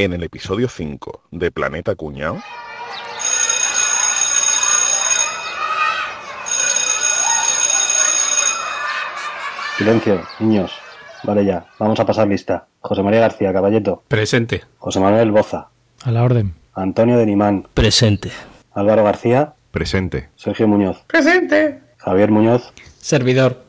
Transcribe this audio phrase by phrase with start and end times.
[0.00, 2.38] En el episodio 5 de Planeta Cuñao.
[9.76, 10.70] Silencio, niños.
[11.24, 12.68] Vale ya, vamos a pasar lista.
[12.80, 14.04] José María García, Caballeto.
[14.06, 14.62] Presente.
[14.78, 15.66] José Manuel Boza.
[16.04, 16.54] A la orden.
[16.74, 17.66] Antonio de Nimán.
[17.74, 18.30] Presente.
[18.74, 19.54] Álvaro García.
[19.72, 20.28] Presente.
[20.36, 21.02] Sergio Muñoz.
[21.08, 21.80] Presente.
[21.96, 22.72] Javier Muñoz.
[23.00, 23.64] Servidor.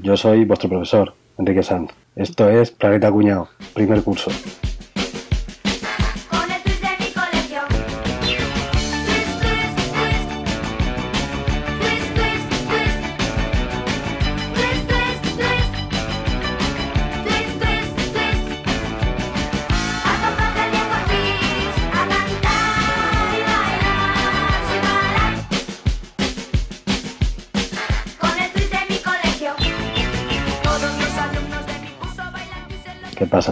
[0.00, 1.90] Yo soy vuestro profesor, Enrique Sanz.
[2.16, 4.30] Esto es Planeta Cuñado, primer curso.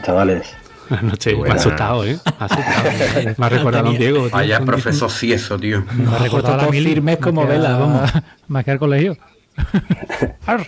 [0.03, 0.55] Chavales?
[0.89, 1.39] Buenas noches.
[1.39, 2.19] Me ha asustado, ¿eh?
[2.25, 3.35] Me ha asustado.
[3.39, 4.21] Me ha recordado a Diego.
[4.23, 4.31] tío.
[4.31, 5.85] Vaya profesor cieso, tío.
[5.97, 8.11] Me ha recordado todos mili, firmes me como vela, vamos.
[8.49, 9.17] Me el colegio.
[10.47, 10.67] ar,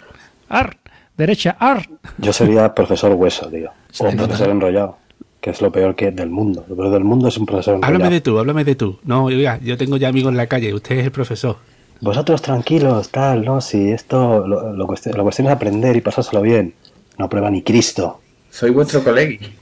[0.49, 0.77] ar,
[1.17, 1.87] derecha, ar.
[2.19, 3.71] Yo sería profesor hueso, tío.
[3.99, 4.97] O profesor enrollado,
[5.41, 6.65] que es lo peor que del mundo.
[6.69, 7.97] Lo peor del mundo es un profesor enrollado.
[7.97, 8.99] Háblame de tú, háblame de tú.
[9.05, 10.73] No, oiga, yo tengo ya amigos en la calle.
[10.73, 11.57] Usted es el profesor.
[12.01, 16.41] Vosotros tranquilos, tal, no, si esto, lo, lo cuestión, la cuestión es aprender y pasárselo
[16.41, 16.75] bien.
[17.19, 18.21] No prueba ni Cristo.
[18.55, 19.47] Soy vuestro colega.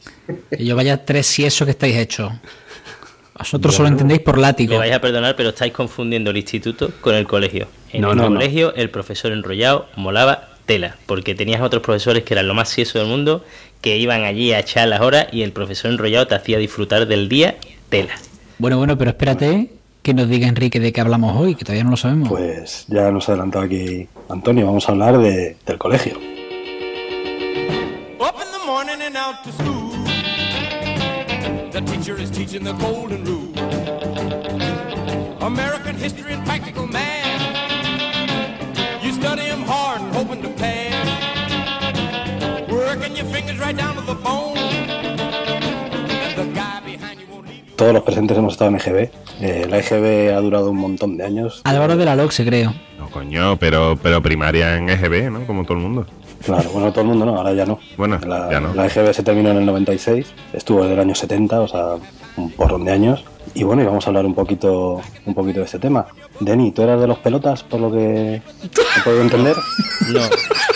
[0.56, 2.30] Y yo vaya tres si eso que estáis hechos.
[3.36, 4.72] Vosotros solo entendéis por látigo.
[4.74, 7.66] Me vais a perdonar, pero estáis confundiendo el instituto con el colegio.
[7.92, 8.36] En No, el no, no.
[8.36, 12.98] colegio, el profesor enrollado molaba tela, porque tenías otros profesores que eran lo más cieso
[13.00, 13.44] del mundo,
[13.80, 17.28] que iban allí a echar las horas y el profesor enrollado te hacía disfrutar del
[17.28, 17.56] día
[17.88, 18.14] tela.
[18.58, 19.70] Bueno, bueno, pero espérate
[20.02, 22.28] que nos diga Enrique de qué hablamos hoy, que todavía no lo sabemos.
[22.28, 26.16] Pues ya nos ha adelantado aquí Antonio, vamos a hablar de, del colegio.
[28.18, 29.90] The morning and out to school.
[31.76, 33.52] The teacher is teaching the golden rule.
[35.50, 37.42] American history and practical math.
[39.04, 41.06] You study 'em hard and hoping to pass.
[42.70, 44.56] Working your fingers right down to the bone.
[47.76, 49.10] Todos los presentes hemos estado en EGB.
[49.40, 51.60] Eh, la EGB ha durado un montón de años.
[51.64, 52.72] Álvaro de la Loxe, creo.
[52.98, 55.46] No, coño, pero, pero primaria en EGB, ¿no?
[55.46, 56.06] Como todo el mundo.
[56.44, 57.78] Claro, bueno, todo el mundo no, ahora ya no.
[57.96, 58.74] Bueno, la, ya no.
[58.74, 61.86] La EGB se terminó en el 96, estuvo desde el año 70, o sea,
[62.36, 63.24] un porrón de años.
[63.54, 66.06] Y bueno, y vamos a hablar un poquito, un poquito de este tema.
[66.40, 69.56] Deni, ¿tú eras de los pelotas, por lo que he podido entender?
[70.12, 70.20] No,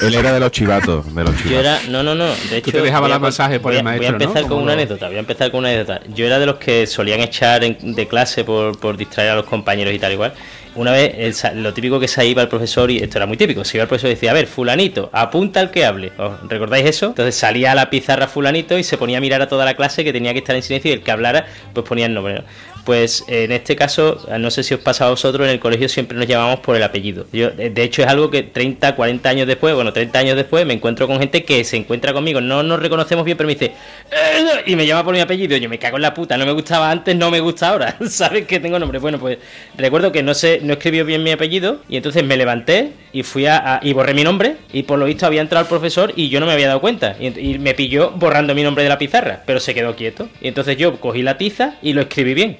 [0.00, 1.60] Él era de los chivatos, de los yo chivatos.
[1.60, 2.26] era, no, no, no.
[2.50, 4.22] De hecho, te dejabas voy a dar masaje por voy el a- Voy maestro, a
[4.22, 4.48] empezar ¿no?
[4.48, 5.06] con una lo- anécdota.
[5.08, 6.00] Voy a empezar con una anécdota.
[6.14, 9.44] Yo era de los que solían echar en- de clase por, por distraer a los
[9.46, 10.32] compañeros y tal igual.
[10.74, 13.64] Una vez, el lo típico que se iba el profesor, y esto era muy típico,
[13.64, 16.12] se iba el profesor y decía, a ver, fulanito, apunta al que hable.
[16.18, 17.06] ¿Os recordáis eso?
[17.06, 20.04] Entonces salía a la pizarra fulanito y se ponía a mirar a toda la clase
[20.04, 22.42] que tenía que estar en silencio y el que hablara, pues ponía el nombre.
[22.84, 26.16] Pues en este caso, no sé si os pasa a vosotros, en el colegio siempre
[26.16, 27.26] nos llamamos por el apellido.
[27.32, 30.72] Yo, de hecho, es algo que 30, 40 años después, bueno, 30 años después, me
[30.72, 33.72] encuentro con gente que se encuentra conmigo, no nos reconocemos bien, pero me dice,
[34.10, 35.56] "Eh", y me llama por mi apellido.
[35.58, 37.96] Yo me cago en la puta, no me gustaba antes, no me gusta ahora.
[38.08, 38.98] ¿Sabes que tengo nombre?
[39.00, 39.36] Bueno, pues
[39.76, 43.44] recuerdo que no sé, no escribió bien mi apellido, y entonces me levanté y fui
[43.46, 46.40] a, y borré mi nombre, y por lo visto había entrado el profesor y yo
[46.40, 47.16] no me había dado cuenta.
[47.20, 50.30] Y, y me pilló borrando mi nombre de la pizarra, pero se quedó quieto.
[50.40, 52.56] Y entonces yo cogí la tiza y lo escribí bien.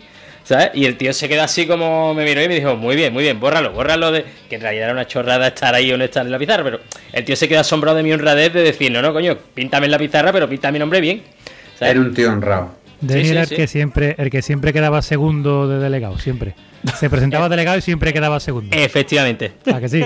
[0.49, 0.71] ¿Sabes?
[0.73, 3.23] Y el tío se quedó así como me miró y me dijo, muy bien, muy
[3.23, 4.25] bien, bórralo, bórralo de...
[4.49, 6.81] Que en realidad era una chorrada estar ahí o no estar en la pizarra, pero
[7.13, 9.91] el tío se quedó asombrado de mi honradez de decir, no, no, coño, píntame en
[9.91, 11.21] la pizarra, pero pinta mi nombre bien.
[11.79, 11.93] ¿Sabes?
[11.93, 12.71] Era un tío honrado.
[13.03, 13.55] Deni Sí, sí, era sí.
[13.55, 16.55] el que siempre, el que siempre quedaba segundo de delegado, siempre.
[16.99, 18.75] Se presentaba delegado y siempre quedaba segundo.
[18.75, 19.53] Efectivamente.
[19.71, 20.03] ¿A que sí?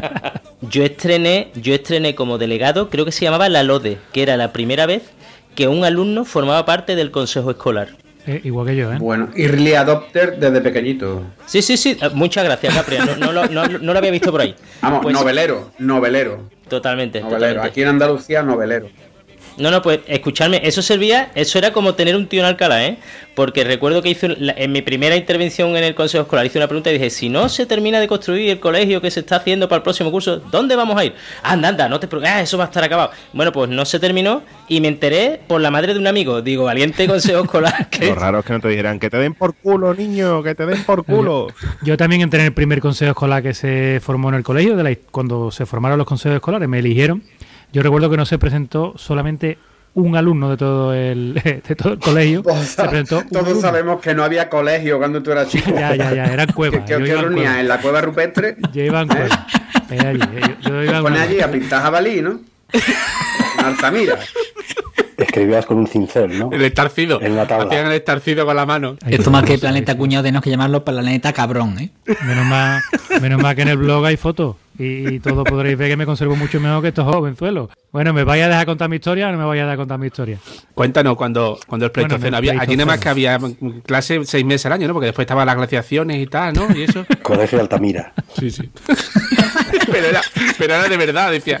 [0.60, 4.52] Yo estrené, yo estrené como delegado, creo que se llamaba la LODE, que era la
[4.52, 5.02] primera vez
[5.56, 7.88] que un alumno formaba parte del consejo escolar.
[8.26, 8.98] Eh, igual que yo, ¿eh?
[8.98, 11.24] Bueno, early adopter desde pequeñito.
[11.46, 14.30] Sí, sí, sí, eh, muchas gracias, Capri, no, no lo- no- no lo había visto
[14.30, 14.54] por ahí.
[14.80, 16.48] Vamos, Pues, novelero, novelero.
[16.68, 17.40] Totalmente, Novelero.
[17.40, 17.68] totalmente.
[17.68, 18.88] Aquí en Andalucía, novelero.
[19.58, 22.96] No, no, pues escuchadme, eso servía, eso era como tener un tío en Alcalá, ¿eh?
[23.34, 26.90] Porque recuerdo que la- en mi primera intervención en el Consejo Escolar, hice una pregunta
[26.90, 29.78] y dije, si no se termina de construir el colegio que se está haciendo para
[29.78, 31.14] el próximo curso, ¿dónde vamos a ir?
[31.42, 33.10] Anda, anda, no te preocupes, ah, eso va a estar acabado.
[33.34, 36.64] Bueno, pues no se terminó y me enteré por la madre de un amigo, digo,
[36.64, 39.54] valiente Consejo Escolar, que Lo raro es que no te dijeran que te den por
[39.54, 41.48] culo, niño, que te den por culo.
[41.82, 44.82] Yo también entré en el primer consejo escolar que se formó en el colegio, de
[44.82, 47.22] la- cuando se formaron los consejos escolares, me eligieron.
[47.72, 49.58] Yo recuerdo que no se presentó solamente
[49.94, 51.34] un alumno de todo el,
[51.68, 52.42] de todo el colegio.
[52.64, 55.70] Se presentó un Todos sabemos que no había colegio cuando tú eras chico.
[55.70, 56.82] Ya, ya, ya, eran cuevas.
[56.86, 58.56] ¿Qué, qué iba en la cueva rupestre?
[58.72, 59.38] Yo iba en cuevas.
[59.90, 62.40] Era allí, yo, yo iba en Pone allí a pintar jabalí, ¿no?
[62.72, 64.18] En Altamira.
[65.22, 66.50] Escribías con un cincel, ¿no?
[66.52, 67.20] El estarcido.
[67.20, 67.66] En la tabla.
[67.66, 68.96] Hacían el estarcido con la mano.
[69.06, 71.90] Esto más que planeta cuñado tenemos que llamarlo planeta cabrón, ¿eh?
[72.24, 72.80] Menos mal,
[73.20, 74.56] menos mal que en el blog hay fotos.
[74.78, 77.68] Y, y todo podréis ver que me conservo mucho mejor que estos jovenzuelos.
[77.92, 79.98] Bueno, ¿me vais a dejar contar mi historia o no me vais a dejar contar
[79.98, 80.38] mi historia?
[80.74, 82.62] Cuéntanos cuando, cuando el Bueno, Pleistoceno en el había.
[82.62, 83.38] Allí nada más que había
[83.84, 84.94] clase seis meses al año, ¿no?
[84.94, 86.68] Porque después estaban las glaciaciones y tal, ¿no?
[86.74, 87.04] Y eso.
[87.22, 88.14] Colegio de Altamira.
[88.38, 88.70] Sí, sí.
[89.92, 90.22] pero, era,
[90.58, 91.58] pero era de verdad, decía.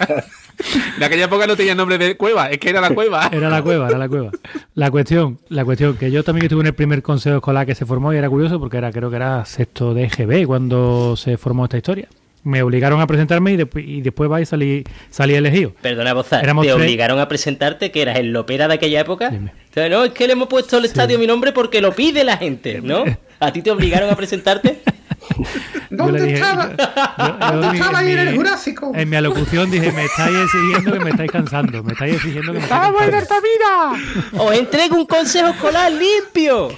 [0.96, 3.28] En aquella época no tenía nombre de cueva, es que era la cueva.
[3.32, 4.30] Era la cueva, era la cueva.
[4.74, 7.86] La cuestión, la cuestión, que yo también estuve en el primer consejo escolar que se
[7.86, 11.64] formó y era curioso porque era, creo que era sexto de EGB cuando se formó
[11.64, 12.08] esta historia.
[12.44, 15.74] Me obligaron a presentarme y, después y después va y salí, salí elegido.
[15.80, 16.82] Perdona, Boza, Éramos te tres.
[16.82, 19.30] obligaron a presentarte que eras el lopera de aquella época.
[19.30, 19.52] Dime.
[19.70, 22.24] O sea, no, es que le hemos puesto al estadio mi nombre porque lo pide
[22.24, 23.04] la gente, ¿no?
[23.40, 24.80] ¿A ti te obligaron a presentarte?
[25.90, 26.70] Yo le ¿Dónde dije- estaba?
[26.70, 28.92] yo- yo- ¿Dónde en mi- estaba en ahí en el Jurásico?
[28.94, 31.82] En mi alocución dije, me estáis exigiendo que me estáis cansando.
[31.82, 34.44] Me estáis exigiendo que me estáis cansando.
[34.44, 36.70] Os entrego un consejo escolar limpio,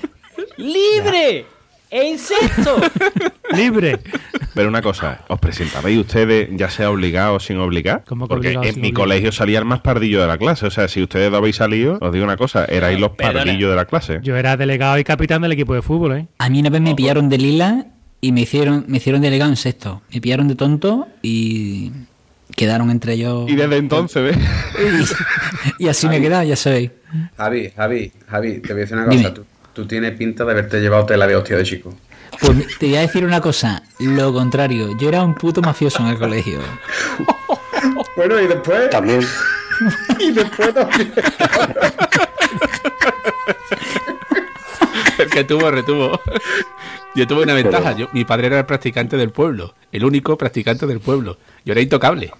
[0.56, 1.46] libre,
[1.90, 2.76] en sexto.
[3.52, 3.98] ¡Libre!
[4.54, 8.04] Pero una cosa, ¿os presentabais ustedes ya sea obligado o sin obligar?
[8.06, 10.66] ¿Cómo que Porque obligado en mi colegio salía el más pardillo de la clase.
[10.66, 13.44] O sea, si ustedes no habéis salido, os digo una cosa, erais los Perdona.
[13.44, 14.20] pardillos de la clase.
[14.22, 16.26] Yo era delegado y capitán del equipo de fútbol, ¿eh?
[16.38, 17.86] A mí una vez me pillaron de lila
[18.24, 20.00] y me hicieron, me hicieron delegado en sexto.
[20.10, 21.92] Me pillaron de tonto y
[22.56, 23.50] quedaron entre ellos.
[23.50, 25.14] Y desde entonces, ¿ves?
[25.78, 26.90] Y así me he quedado, ya sabéis.
[27.36, 29.34] Javi, Javi, Javi, te voy a decir una cosa.
[29.34, 29.44] Tú,
[29.74, 31.94] tú tienes pinta de haberte llevado tela de hostia de chico.
[32.40, 36.08] Pues te voy a decir una cosa, lo contrario, yo era un puto mafioso en
[36.08, 36.60] el colegio.
[38.16, 38.88] Bueno, y después.
[38.88, 39.20] También,
[40.20, 41.12] Y después también.
[45.34, 46.20] Que tuvo, retuvo.
[47.16, 47.96] Yo tuve una ventaja.
[47.96, 49.74] Yo, mi padre era el practicante del pueblo.
[49.90, 51.38] El único practicante del pueblo.
[51.64, 52.30] Yo era intocable.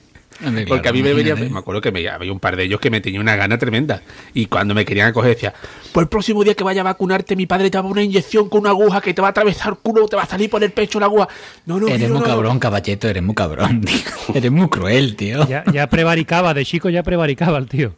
[0.40, 2.80] Porque claro, a mí me venía, me acuerdo que me, había un par de ellos
[2.80, 4.02] que me tenía una gana tremenda.
[4.32, 5.54] Y cuando me querían acoger decía,
[5.92, 8.02] pues el próximo día que vaya a vacunarte, mi padre te va a dar una
[8.02, 10.50] inyección con una aguja que te va a atravesar el culo, te va a salir
[10.50, 11.28] por el pecho la aguja.
[11.66, 12.24] No, no, Eres muy no, no".
[12.24, 13.96] cabrón, caballeto, eres muy cabrón, tío.
[14.34, 15.46] Eres muy cruel, tío.
[15.48, 17.94] Ya, ya prevaricaba, de chico ya prevaricaba el tío.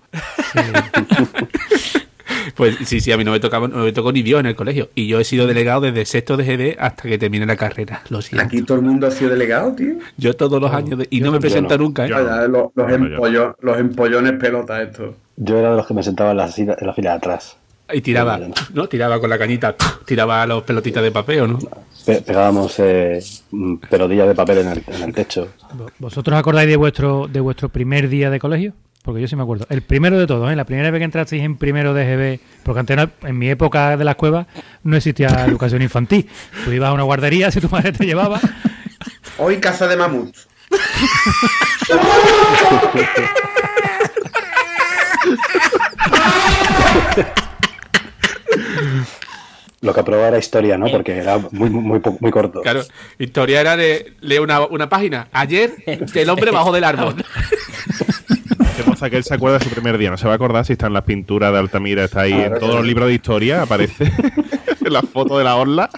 [2.56, 4.56] Pues sí, sí, a mí no me tocaba, no me tocó ni Dios en el
[4.56, 4.88] colegio.
[4.94, 8.02] Y yo he sido delegado desde sexto de GD hasta que terminé la carrera.
[8.08, 8.44] Lo siento.
[8.46, 9.94] Aquí todo el mundo ha sido delegado, tío.
[10.16, 11.84] Yo todos los años de- y no me presento no.
[11.84, 12.08] nunca, ¿eh?
[12.08, 12.18] Yo-
[12.48, 15.14] los, los, Bueno, yo- empollo- los empollones pelotas estos.
[15.36, 17.56] yo era de los que me sentaba en la, sila- en la fila de atrás.
[17.92, 18.40] Y tiraba,
[18.74, 18.88] ¿no?
[18.88, 21.58] Tiraba con la cañita, tiraba los pelotitas de papel, ¿o no?
[22.04, 23.22] Pe- pegábamos eh,
[23.52, 25.48] mm, pelotillas de papel en el, en el techo.
[25.76, 28.72] ¿Vo- ¿Vosotros acordáis de vuestro, de vuestro primer día de colegio?
[29.06, 29.66] Porque yo sí me acuerdo.
[29.70, 30.56] El primero de todos, ¿eh?
[30.56, 33.96] La primera vez que entrasteis en primero de GB, porque antes no- en mi época
[33.96, 34.46] de las cuevas
[34.82, 36.28] no existía educación infantil.
[36.64, 38.40] Tú ibas a una guardería, si tu madre te llevaba,
[39.38, 40.48] Hoy caza de mamuts.
[49.82, 50.86] Lo que aprobaba era historia, ¿no?
[50.90, 52.62] Porque era muy, muy, muy corto.
[52.62, 52.82] Claro,
[53.18, 55.28] historia era de leer una, una página.
[55.32, 55.74] Ayer
[56.14, 57.14] el hombre bajó del árbol.
[58.76, 59.08] ¿Qué pasa?
[59.08, 60.10] Que él se acuerda de su primer día.
[60.10, 62.54] No se va a acordar si está en las pinturas de Altamira, está ahí Claro,
[62.54, 64.04] en todos los libros de historia, aparece
[64.84, 65.88] en la foto de la orla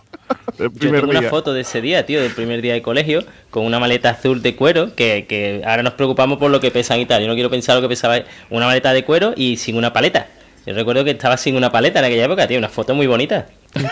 [0.58, 3.80] Yo tengo una foto de ese día, tío, del primer día de colegio, con una
[3.80, 7.20] maleta azul de cuero, que, que ahora nos preocupamos por lo que pesan y tal.
[7.22, 8.20] Yo no quiero pensar lo que pesaba
[8.50, 10.28] una maleta de cuero y sin una paleta.
[10.64, 13.46] Yo recuerdo que estaba sin una paleta en aquella época, tío, una foto muy bonita.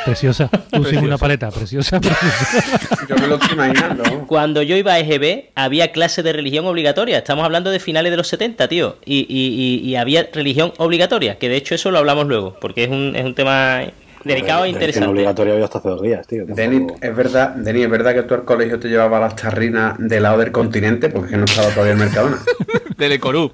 [0.05, 0.48] Preciosa.
[0.72, 3.06] Tú sin una paleta, preciosa, preciosa.
[3.08, 4.05] Yo me lo estoy imaginando.
[4.27, 7.19] Cuando yo iba a EGB, había clase de religión obligatoria.
[7.19, 8.96] Estamos hablando de finales de los 70, tío.
[9.05, 12.84] Y, y- y- y había religión obligatoria, que de hecho eso lo hablamos luego, porque
[12.84, 13.82] es un, es un tema
[14.25, 15.08] delicado e En interesante.
[15.08, 16.44] obligatorio había hasta hace dos días, tío.
[16.46, 19.94] Denis, Tampoco- es verdad, Denis, es verdad que tú al colegio te llevabas las tarrinas
[19.99, 22.39] del lado del continente, porque es que no estaba todavía el Mercadona.
[22.96, 23.53] Del Ecorup.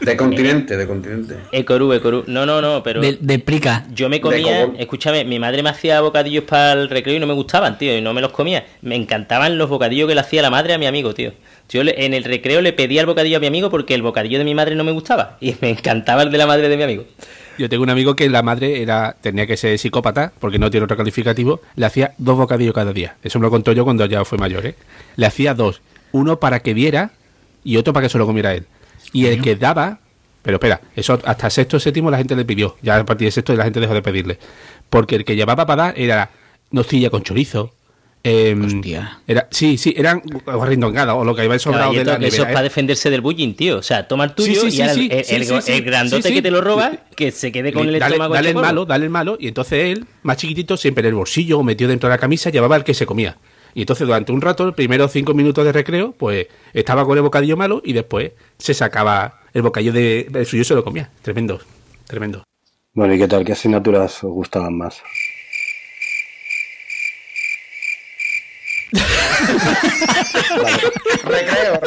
[0.00, 1.34] De continente, de continente.
[1.52, 2.22] Ecoru, Ecoru.
[2.28, 3.00] No, no, no, pero...
[3.00, 3.84] De, de prica.
[3.92, 7.34] Yo me comía, escúchame, mi madre me hacía bocadillos para el recreo y no me
[7.34, 8.64] gustaban, tío, y no me los comía.
[8.82, 11.32] Me encantaban los bocadillos que le hacía la madre a mi amigo, tío.
[11.68, 14.38] Yo le- en el recreo le pedía el bocadillo a mi amigo porque el bocadillo
[14.38, 16.84] de mi madre no me gustaba y me encantaba el de la madre de mi
[16.84, 17.04] amigo.
[17.58, 20.84] Yo tengo un amigo que la madre era tenía que ser psicópata, porque no tiene
[20.84, 21.60] otro calificativo.
[21.74, 23.16] Le hacía dos bocadillos cada día.
[23.22, 24.74] Eso me lo contó yo cuando ya fue mayor, ¿eh?
[25.16, 25.80] Le hacía dos.
[26.12, 27.12] Uno para que viera
[27.64, 28.66] y otro para que se lo comiera él.
[29.12, 30.00] Y el que daba...
[30.42, 32.76] Pero espera, eso hasta sexto séptimo la gente le pidió.
[32.82, 34.38] Ya a partir de sexto la gente dejó de pedirle.
[34.90, 36.30] Porque el que llevaba para dar era
[36.70, 37.72] nocilla con chorizo.
[38.26, 39.20] Em, Hostia.
[39.26, 42.50] Era, sí, sí, eran guarrindongadas o lo que iba sobrado de la que eso nevera,
[42.50, 42.68] es para ¿eh?
[42.68, 43.78] defenderse del bullying, tío.
[43.78, 45.54] O sea, toma el tuyo Sí, sí, y sí, ahora sí, el, sí, el- sí,
[45.62, 46.34] sí, el grandote sí, sí.
[46.34, 48.66] que te lo roba, que se quede con el dale, estómago dale el polvo.
[48.66, 51.88] malo, dale el malo, y entonces él, más chiquitito, siempre en el bolsillo o metido
[51.90, 53.36] dentro de la camisa, llevaba el que se comía.
[53.74, 57.22] Y entonces durante un rato, los primeros cinco minutos de recreo, pues estaba con el
[57.22, 61.10] bocadillo malo y después se sacaba el bocadillo de el suyo y se lo comía.
[61.22, 61.60] Tremendo.
[62.06, 62.42] Tremendo.
[62.94, 63.44] Bueno, ¿y qué tal?
[63.44, 65.02] ¿Qué asignaturas os gustaban más?
[71.24, 71.80] Recreo,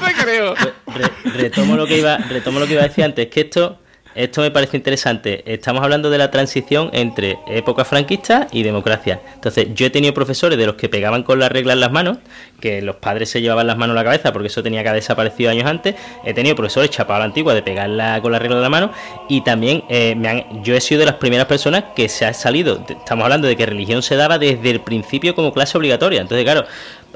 [0.00, 0.54] recreo.
[0.86, 3.80] Re- retomo lo que iba retomo lo que iba a decir antes que esto
[4.16, 5.42] esto me parece interesante.
[5.52, 9.20] Estamos hablando de la transición entre época franquista y democracia.
[9.34, 12.18] Entonces yo he tenido profesores de los que pegaban con la regla en las manos
[12.60, 15.02] que los padres se llevaban las manos a la cabeza porque eso tenía que haber
[15.02, 15.94] desaparecido años antes.
[16.24, 18.90] He tenido profesores chapados a la antigua de pegarla con la regla en la mano.
[19.28, 22.32] Y también eh, me han- yo he sido de las primeras personas que se ha
[22.32, 26.20] salido estamos hablando de que religión se daba desde el principio como clase obligatoria.
[26.22, 26.64] Entonces claro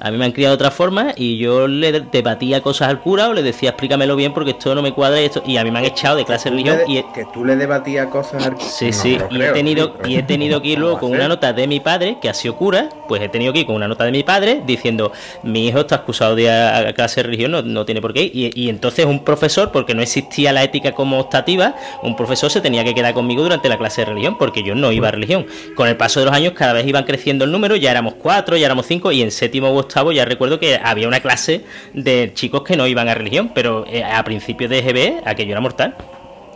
[0.00, 3.28] a mí me han criado de otra forma y yo le debatía cosas al cura
[3.28, 5.71] o le decía explícamelo bien porque esto no me cuadra y esto y a mí
[5.71, 8.87] me han echado de clase de religión y Que tú le debatías cosas al sí
[8.87, 11.19] No, sí no y he tenido sí, y he tenido que ir luego ¿cómo con
[11.19, 13.76] una nota de mi padre que ha sido cura pues he tenido que ir con
[13.76, 17.25] una nota de mi padre diciendo mi hijo está acusado de ir a clase de
[17.25, 20.52] religión no, no tiene por qué ir y, y entonces un profesor porque no existía
[20.52, 24.07] la ética como optativa un profesor se tenía que quedar conmigo durante la clase de
[24.07, 25.47] religión porque yo no iba a religión.
[25.75, 28.57] Con el paso de los años cada vez iban creciendo el número ya éramos cuatro
[28.57, 32.32] ya éramos cinco y en séptimo u octavo ya recuerdo que había una clase de
[32.35, 35.94] chicos que no iban a religión pero eh, a principios de GB aquello era mortal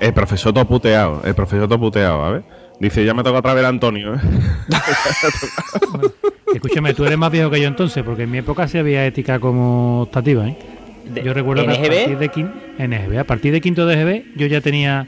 [0.01, 2.43] El profesor todo puteado, el profesor todo puteado, a ver.
[2.81, 4.19] Dice, ya me toca otra vez Antonio, ¿eh?
[6.55, 9.39] Escúchame, tú eres más viejo que yo entonces, porque en mi época sí había ética
[9.39, 10.57] como optativa, ¿eh?
[11.05, 13.97] De- Yo recuerdo que a NGB, partir de quin- NGB, a partir de quinto de
[13.97, 15.07] GB yo ya tenía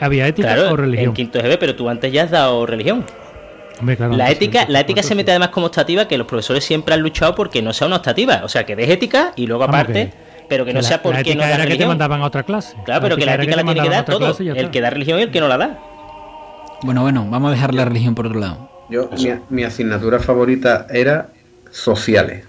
[0.00, 1.08] había ética claro o religión.
[1.08, 3.04] en quinto GB pero tú antes ya has dado religión
[3.78, 6.94] Hombre, claro, La ética, la ética se mete además como optativa que los profesores siempre
[6.94, 8.40] han luchado porque no sea una optativa.
[8.44, 10.12] O sea, que des ética y luego aparte,
[10.48, 11.88] pero que no la- sea porque la ética no da era que te religión.
[11.88, 12.74] mandaban a otra clase.
[12.84, 14.36] Claro, pero que la ética la tiene que dar todo.
[14.38, 15.78] El que da religión y el que no la da.
[16.82, 18.70] Bueno, bueno, vamos a dejar la religión por otro lado.
[18.88, 21.28] Yo, mi, mi asignatura favorita era
[21.70, 22.44] sociales.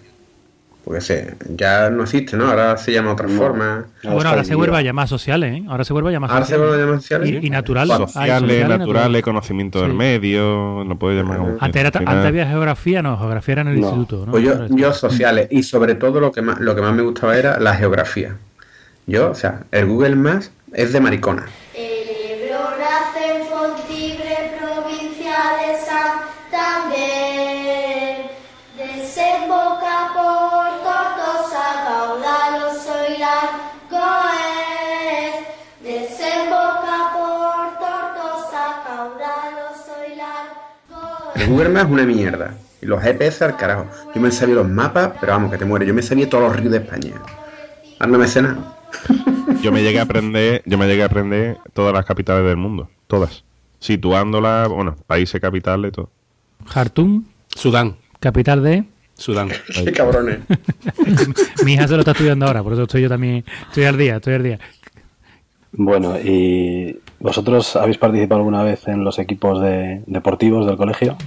[0.87, 2.47] Porque se, ya no existe, ¿no?
[2.47, 3.37] Ahora se llama otra No.
[3.37, 3.87] forma.
[4.05, 5.63] Ah, bueno, ahora se vuelve a llamar sociales, ¿eh?
[5.67, 6.67] Ahora se vuelve a llamar Ahora se sociales.
[6.69, 7.27] vuelve a llamar sociales.
[7.29, 12.25] Y, y Sociales, sociales naturales, conocimiento del medio, no puede llamar como Antes, era, antes
[12.25, 13.87] había geografía, no, geografía era en el No.
[13.89, 14.25] instituto.
[14.27, 14.31] ¿no?
[14.31, 17.35] Pues yo, yo sociales y sobre todo lo que más lo que más me gustaba
[17.37, 18.37] era la geografía.
[19.07, 21.45] Yo, o sea, el Google Maps es de maricona.
[21.75, 27.16] El Ebro nace en Fontibre, provincia de Santander.
[41.47, 42.55] Google Maps es una mierda.
[42.81, 43.87] Y los GPS al carajo.
[44.13, 45.87] Yo me sabía los mapas, pero vamos, que te mueres.
[45.87, 47.13] Yo me sabía todos los ríos de España.
[47.99, 48.77] Ahora no nada.
[49.61, 52.89] Yo me llegué a aprender, yo me llegué a aprender todas las capitales del mundo,
[53.07, 53.43] todas.
[53.79, 56.09] Situándolas, bueno, países capitales, todo.
[56.65, 57.25] Jartum,
[57.55, 57.95] Sudán.
[58.19, 58.85] capital de.
[59.17, 59.49] Sudán.
[59.83, 60.39] Qué cabrones.
[61.65, 63.43] Mi hija se lo está estudiando ahora, por eso estoy yo también.
[63.67, 64.59] Estoy al día, estoy al día.
[65.71, 71.17] Bueno, ¿y vosotros habéis participado alguna vez en los equipos de, deportivos del colegio?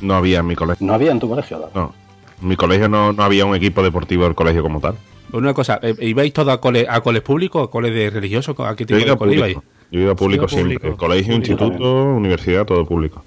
[0.00, 0.86] No había en mi colegio.
[0.86, 1.70] ¿No había en tu colegio?
[1.74, 1.92] No.
[2.40, 4.94] En mi colegio no, no había un equipo deportivo del colegio como tal.
[5.32, 8.56] Una cosa, eh, ¿ibais todos a cole, a coles públicos, a coles de religiosos?
[8.60, 9.54] ¿A qué Yo tipo de a cole ibais?
[9.54, 9.72] público.
[9.90, 10.78] Yo he ido a público Yo siempre.
[10.78, 10.96] público.
[10.96, 13.24] Colegio, Público instituto, universidad, todo público.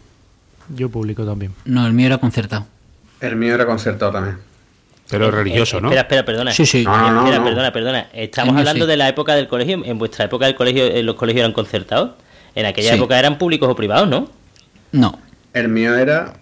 [0.75, 1.53] Yo publico también.
[1.65, 2.65] No, el mío era concertado.
[3.19, 4.37] El mío era concertado también.
[5.09, 5.87] Pero religioso, Eh, ¿no?
[5.89, 6.51] Espera, espera, perdona.
[6.53, 6.83] Sí, sí.
[6.85, 7.43] No, no, no, espera, no.
[7.45, 8.07] perdona, perdona.
[8.13, 8.89] Estamos hablando sí.
[8.91, 9.81] de la época del colegio.
[9.83, 12.11] En vuestra época del colegio, eh, los colegios eran concertados.
[12.55, 12.95] En aquella Sí.
[12.97, 14.29] época eran públicos o privados, ¿no?
[14.93, 15.19] No.
[15.53, 16.33] El mío era.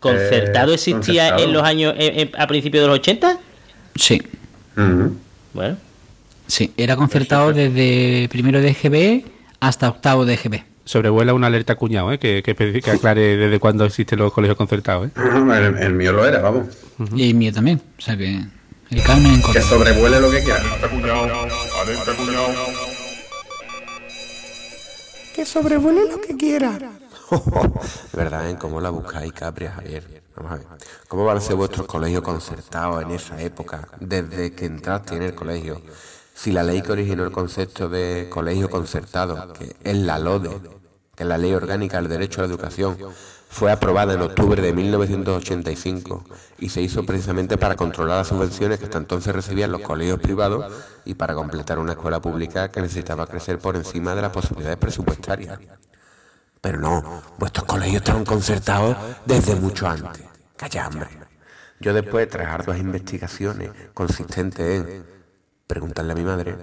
[0.00, 1.44] ¿Concertado eh, existía concertado.
[1.44, 3.38] en los años eh, eh, a principios de los 80?
[3.96, 4.22] Sí.
[4.76, 5.16] Ujú.
[5.52, 5.76] Bueno,
[6.46, 6.72] Sí.
[6.76, 9.24] Era concertado desde primero de GB
[9.60, 10.62] hasta octavo de GB.
[10.84, 12.18] Sobrevuela una alerta cuñado, ¿eh?
[12.18, 15.10] Que, que, que aclare desde cuándo existen los colegios concertados, ¿eh?
[15.16, 16.66] El, el mío lo era, vamos.
[17.16, 17.80] Y el mío también.
[17.98, 18.40] O sea que.
[18.90, 20.60] El Carmen en Que sobrevuele lo que quiera.
[25.34, 26.78] Que sobrevuele lo que quiera.
[28.12, 28.56] Verdad, ¿eh?
[28.58, 30.22] ¿Cómo la buscáis, Capri, Javier?
[30.36, 30.66] Vamos a ver.
[31.08, 35.34] ¿Cómo van a ser vuestros colegios concertados en esa época, desde que entraste en el
[35.34, 35.80] colegio?
[36.34, 40.60] Si la ley que originó el concepto de colegio concertado, que es la LODE,
[41.14, 42.96] que es la Ley Orgánica del Derecho a la Educación,
[43.48, 46.24] fue aprobada en octubre de 1985
[46.58, 50.72] y se hizo precisamente para controlar las subvenciones que hasta entonces recibían los colegios privados
[51.04, 55.60] y para completar una escuela pública que necesitaba crecer por encima de las posibilidades presupuestarias.
[56.64, 60.24] Pero no, vuestros colegios estaban concertados desde mucho antes.
[60.56, 61.10] Calla, hombre.
[61.78, 65.04] Yo después, tras arduas investigaciones consistentes en
[65.66, 66.56] preguntarle a mi madre,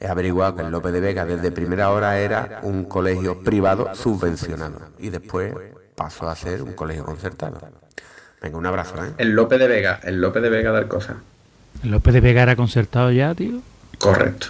[0.00, 4.80] he averiguado que el López de Vega desde primera hora era un colegio privado subvencionado.
[4.98, 5.54] Y después
[5.94, 7.60] pasó a ser un colegio concertado.
[8.42, 9.12] Venga, un abrazo, ¿eh?
[9.16, 11.18] El Lope de Vega, el Lope de Vega del Cosa.
[11.84, 13.60] ¿El López de Vega era concertado ya, tío?
[14.00, 14.48] Correcto.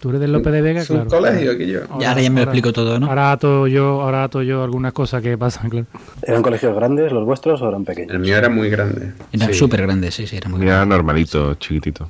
[0.00, 0.80] ¿Tú eres del López de Vega?
[0.80, 1.10] Es un claro.
[1.10, 1.80] colegio aquí yo.
[2.00, 3.06] Ya, ahora ya me lo explico todo, ¿no?
[3.06, 5.86] Ahora ato yo, ahora ato yo algunas cosas que pasan, claro.
[6.22, 8.12] ¿Eran colegios grandes los vuestros o eran pequeños?
[8.12, 9.12] El mío era muy grande.
[9.30, 9.54] Era Sí.
[9.54, 10.74] súper grande, sí, sí, era muy grande.
[10.74, 12.08] Ya normalito, chiquitito.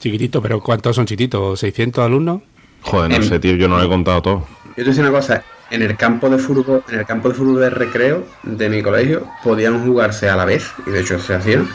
[0.00, 1.62] Chiquitito, pero ¿cuántos son chiquititos?
[1.62, 2.42] ¿600 alumnos?
[2.82, 4.38] Joder, no sé, tío, yo no lo he contado todo.
[4.40, 7.28] Yo te voy a decir una cosa, en el campo de fútbol, en el campo
[7.28, 11.18] de fútbol de recreo de mi colegio podían jugarse a la vez, y de hecho
[11.20, 11.68] se hacían,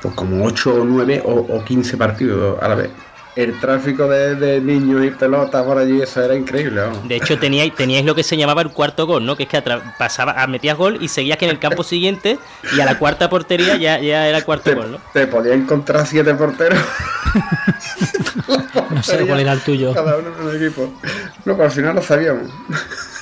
[0.00, 2.90] pues como 8 o 9 o, o 15 partidos a la vez.
[3.36, 6.80] El tráfico de, de niños y pelotas por allí, eso era increíble.
[6.82, 7.08] vamos.
[7.08, 9.34] De hecho, teníais, teníais lo que se llamaba el cuarto gol, ¿no?
[9.36, 9.60] Que es que
[9.98, 12.38] pasaba, ah, metías gol y seguías que en el campo siguiente
[12.76, 14.98] y a la cuarta portería ya, ya era el cuarto Te, gol, ¿no?
[15.12, 16.78] te podía encontrar siete porteros.
[18.90, 19.92] No sé cuál era el tuyo.
[19.92, 20.82] Cada uno en un equipo.
[21.44, 22.50] No, pero al final lo sabíamos.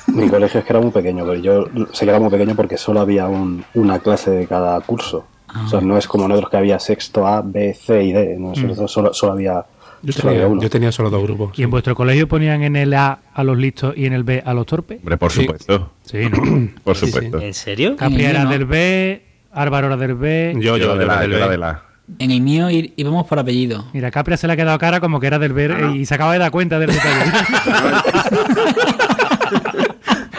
[0.08, 2.76] Mi colegio es que era muy pequeño, pero yo sé que era muy pequeño porque
[2.76, 5.24] solo había un- una clase de cada curso.
[5.64, 8.36] O sea, no es como en otros que había sexto A, B, C y D.
[8.38, 9.64] Nosotros solo, solo había,
[10.02, 10.60] Yo tenía, uno.
[10.60, 11.56] yo tenía solo dos grupos.
[11.58, 14.42] ¿Y en vuestro colegio ponían en el A a los listos y en el B
[14.44, 14.98] a los torpes?
[14.98, 15.42] Hombre, por Sí.
[15.42, 15.92] supuesto.
[16.04, 16.68] Sí, ¿no?
[16.84, 17.12] Por Sí, sí.
[17.12, 17.40] supuesto.
[17.40, 17.96] ¿En serio?
[17.96, 18.50] Capri era no.
[18.50, 20.54] del B, Álvaro era del B.
[20.56, 21.52] Yo, yo, Yo de era la, del yo era B.
[21.52, 21.82] de la.
[22.18, 23.86] En el mío íbamos por apellido.
[23.92, 25.92] Mira, Capria se le ha quedado cara como que era del B Ah.
[25.94, 27.32] y se acaba de dar cuenta del detalle.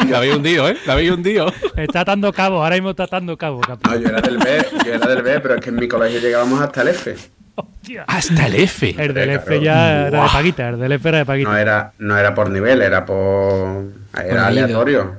[0.09, 0.77] La habéis hundido, ¿eh?
[0.85, 1.51] La habéis hundido.
[1.77, 3.93] está atando cabo, ahora mismo está atando cabo, Capria.
[3.95, 6.19] No, yo era del B, yo era del B, pero es que en mi colegio
[6.19, 7.15] llegábamos hasta el F.
[7.55, 8.05] Hostia.
[8.07, 8.95] Hasta el F.
[8.97, 11.61] El del Eh, F ya era de Paquita, el del F era de No Paquita.
[11.61, 13.85] era, no era por nivel, era por.
[14.17, 15.15] Era aleatorio.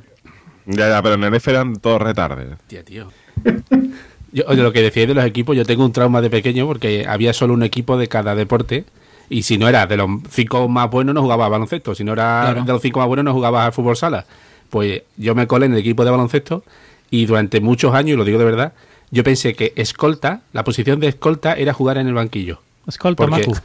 [0.66, 2.48] Ya, ya, pero en el F eran todos retardes.
[2.54, 3.08] Hostia, tío.
[4.32, 7.06] Yo, oye, lo que decíais de los equipos, yo tengo un trauma de pequeño porque
[7.08, 8.84] había solo un equipo de cada deporte.
[9.28, 11.94] Y si no era de los cinco más buenos, no jugaba a baloncesto.
[11.94, 12.64] Si no era Claro.
[12.64, 14.24] de los cinco más buenos, no jugaba al fútbol sala.
[14.70, 16.64] Pues yo me colé en el equipo de baloncesto
[17.10, 18.72] y durante muchos años, y lo digo de verdad,
[19.14, 22.61] yo pensé que escolta, la posición de escolta era jugar en el banquillo.
[22.87, 23.57] Escolta, Porque Macu.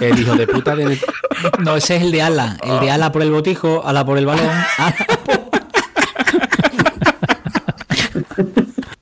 [0.04, 0.98] el hijo de puta de...
[1.60, 2.58] No, ese es el de ala.
[2.62, 4.46] El de ala por el botijo, ala por el balón.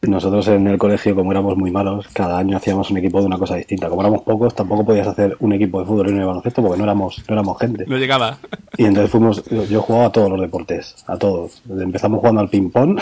[0.02, 3.38] Nosotros en el colegio, como éramos muy malos, cada año hacíamos un equipo de una
[3.38, 3.88] cosa distinta.
[3.88, 6.78] Como éramos pocos, tampoco podías hacer un equipo de fútbol y uno de baloncesto porque
[6.78, 7.84] no éramos, no éramos gente.
[7.88, 8.38] No llegaba.
[8.76, 11.60] Y entonces fuimos, yo- yo jugaba a todos los deportes, a todos.
[11.68, 13.00] Empezamos jugando al ping-pong,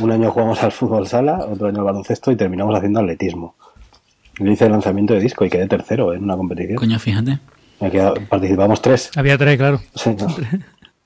[0.00, 3.54] un año jugamos al fútbol sala, otro año al baloncesto y terminamos haciendo atletismo.
[4.38, 6.76] Yo hice el lanzamiento de disco y quedé tercero en una competición.
[6.76, 7.38] Coño, fíjate.
[7.80, 7.90] Me
[8.28, 9.10] participamos tres.
[9.16, 9.80] Había tres, claro.
[9.94, 10.26] Sí, no.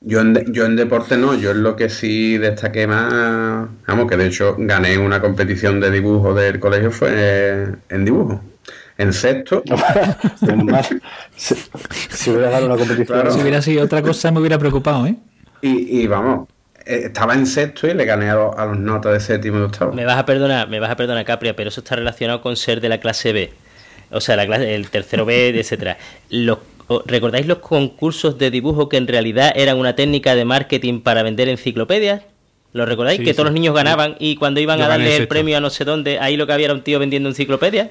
[0.00, 4.08] Yo en, de- yo en deporte no, yo en lo que sí destaqué más, vamos,
[4.08, 8.40] que de hecho gané en una competición de dibujo del colegio fue eh, en dibujo.
[8.96, 9.62] En sexto.
[11.36, 11.54] Si,
[12.10, 13.06] si hubiera dado una competición.
[13.06, 13.30] Claro.
[13.32, 15.16] Si hubiera sido otra cosa me hubiera preocupado, ¿eh?
[15.62, 16.48] y, y vamos,
[16.88, 19.92] estaba en sexto y le gané a, los- a los notas de séptimo y octavo.
[19.92, 22.80] Me vas a perdonar, me vas a perdonar, Capria, pero eso está relacionado con ser
[22.80, 23.52] de la clase B.
[24.10, 25.98] O sea, la clase, el tercero B, etcétera.
[26.30, 26.58] Los,
[27.06, 31.48] ¿Recordáis los concursos de dibujo que en realidad eran una técnica de marketing para vender
[31.50, 32.22] enciclopedias?
[32.72, 33.18] ¿Lo recordáis?
[33.18, 35.28] Sí, que todos los niños ganaban y cuando iban Yo a darle el sexto.
[35.28, 37.88] premio a no sé dónde, ahí lo que había era un tío vendiendo enciclopedias.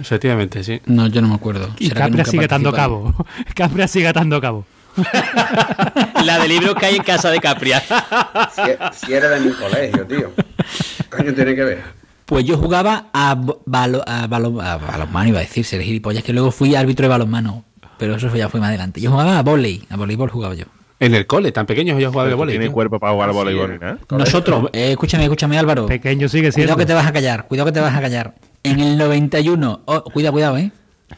[0.00, 0.80] Efectivamente, sí.
[0.86, 1.68] No, yo no me acuerdo.
[1.78, 3.14] Y ¿Será que Capria nunca sigue atando cabo.
[3.54, 4.64] Capria sigue atando cabo.
[6.24, 7.80] La de libros que hay en casa de Capria.
[7.80, 10.32] Si, si era de mi colegio, tío.
[10.36, 11.82] ¿Qué coño tiene que ver?
[12.26, 16.32] Pues yo jugaba a, balo- a, balo- a balonmano, iba a decir, ser gilipollas, que
[16.32, 17.64] luego fui árbitro de balonmano.
[17.98, 19.00] Pero eso ya fue más adelante.
[19.00, 20.66] Yo jugaba a volei, a voleibol jugaba yo.
[21.00, 22.52] En el cole, tan pequeños yo jugaba de Pero tú volei.
[22.54, 22.74] tienes tío.
[22.74, 23.80] cuerpo para jugar al voleibol.
[24.10, 25.86] Nosotros, eh, escúchame, escúchame Álvaro.
[25.86, 26.74] Pequeño sigue siendo.
[26.74, 28.34] Cuidado que te vas a callar, cuidado que te vas a callar.
[28.62, 30.70] En el 91, oh, cuidado, cuidado, eh.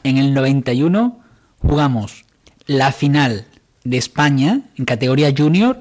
[0.05, 1.21] En el 91
[1.59, 2.25] jugamos
[2.67, 3.47] la final
[3.85, 5.79] de España en categoría junior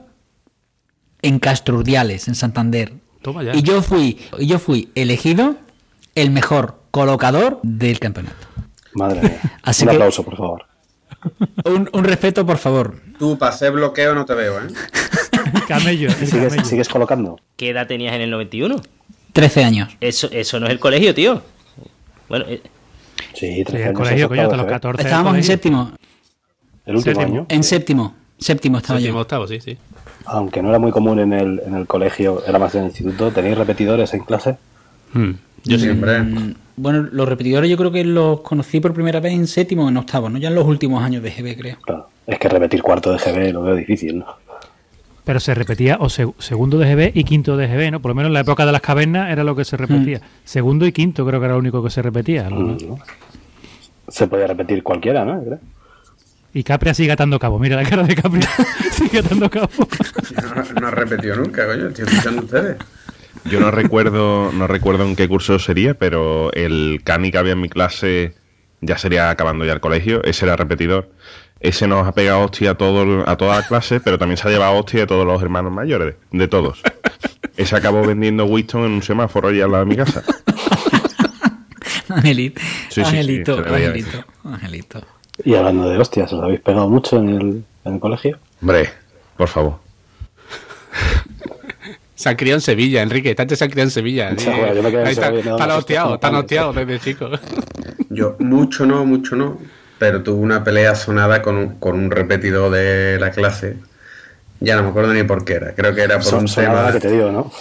[1.22, 2.94] en Castro Urdiales, en Santander.
[3.22, 3.56] Toma ya.
[3.56, 5.56] Y yo fui, y yo fui elegido
[6.16, 8.48] el mejor colocador del campeonato.
[8.94, 9.40] Madre mía.
[9.64, 10.66] Así un que- aplauso, por favor.
[11.66, 13.00] Un, un respeto, por favor.
[13.20, 14.68] Tú, para hacer bloqueo no te veo, ¿eh?
[15.68, 16.66] Camello, el ¿Sigues, camello.
[16.66, 17.40] sigues colocando?
[17.58, 18.82] ¿Qué edad tenías en el 91?
[19.34, 19.90] 13 años.
[20.02, 21.44] Eso, eso no es el colegio, tío.
[22.28, 22.62] Bueno, eh,
[23.36, 24.66] Sí, Sí, tres el años, colegio, coño, hasta los.
[24.66, 25.04] 14.
[25.04, 25.92] Estábamos en séptimo.
[26.86, 27.38] El último Séptimo.
[27.38, 27.46] año.
[27.50, 28.16] En séptimo.
[28.38, 29.22] Séptimo estaba Séptimo, yo.
[29.22, 29.78] octavo, sí, sí.
[30.26, 33.32] Aunque no era muy común en el, en el colegio, era más en el instituto.
[33.32, 34.58] ¿Tenéis repetidores en clase?
[35.14, 35.32] Hmm.
[35.64, 35.78] Yo.
[35.78, 36.20] Siempre.
[36.22, 39.90] Mm, Bueno, los repetidores yo creo que los conocí por primera vez en séptimo o
[39.90, 40.40] en octavo, ¿no?
[40.40, 41.78] Ya en los últimos años de GB, creo.
[41.82, 42.10] Claro.
[42.26, 44.26] Es que repetir cuarto de GB lo veo difícil, ¿no?
[45.24, 48.00] Pero se repetía o seg- segundo de GB y quinto de GB, ¿no?
[48.02, 50.18] Por lo menos en la época de las cavernas era lo que se repetía.
[50.18, 50.22] Mm.
[50.46, 52.50] Segundo y quinto creo que era lo único que se repetía.
[52.50, 52.56] ¿no?
[52.60, 52.98] Mm, ¿no?
[54.08, 55.44] Se podía repetir cualquiera, ¿no?
[55.44, 55.60] Creo.
[56.54, 57.60] Y Capria sigue atando cabo.
[57.60, 58.50] Mira la cara de Capria.
[58.92, 59.70] sigue atando cabo.
[60.44, 61.88] No, no has repetido nunca, coño.
[61.88, 62.78] Estoy escuchando a ustedes.
[63.46, 67.62] Yo no recuerdo, no recuerdo en qué curso sería, pero el cani que había en
[67.62, 68.36] mi clase
[68.82, 71.10] ya sería acabando ya el colegio, ese era repetidor.
[71.60, 74.52] Ese nos ha pegado hostia a, todo, a toda la clase, pero también se ha
[74.52, 76.82] llevado hostia de todos los hermanos mayores, de, todos.
[77.56, 80.24] Ese acabó vendiendo Winston en un semáforo allá al lado de mi casa.
[82.10, 85.08] Angelito, Sí, sí, sí, Angelito, Angelito, Angelito.
[85.44, 88.38] Y hablando de hostias, ¿os habéis pegado mucho en el, en el colegio?
[88.62, 88.90] Hombre,
[89.38, 89.76] por favor.
[92.16, 93.34] Se han criado en Sevilla, Enrique.
[93.34, 94.32] Tanto se han criado en Sevilla.
[94.38, 95.32] Sí, bueno, yo me quedé en Ahí está,
[96.74, 97.30] desde chico.
[98.10, 99.58] Yo, mucho no, mucho no.
[99.98, 103.78] Pero tuve una pelea sonada con un, con un repetidor de la clase.
[104.60, 105.74] Ya no me acuerdo ni por qué era.
[105.74, 106.92] Creo que era por Son, un tema.
[106.92, 107.52] que te digo, ¿no?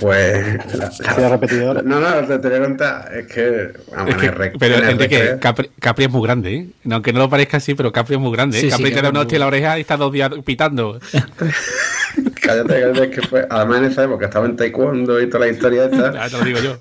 [0.00, 0.74] Pues.
[0.76, 1.84] la- la- Sí, repetidor.
[1.84, 3.12] No, no, te, te voy a contar.
[3.14, 3.72] Es que.
[3.94, 6.66] vamos, Es que- en pero en Enrique, Capri, Capri es muy grande, ¿eh?
[6.84, 8.58] No, Aunque no lo parezca así, pero Capri es muy grande.
[8.58, 8.60] ¿eh?
[8.60, 10.30] Sí, sí, Capri te da Capri una hostia en la oreja y está dos días
[10.44, 11.00] pitando.
[12.40, 13.46] Cállate, cállate, que fue.
[13.50, 16.12] Además, en esa época estaba en taekwondo y toda la historia esta.
[16.14, 16.78] Ya te lo digo yo.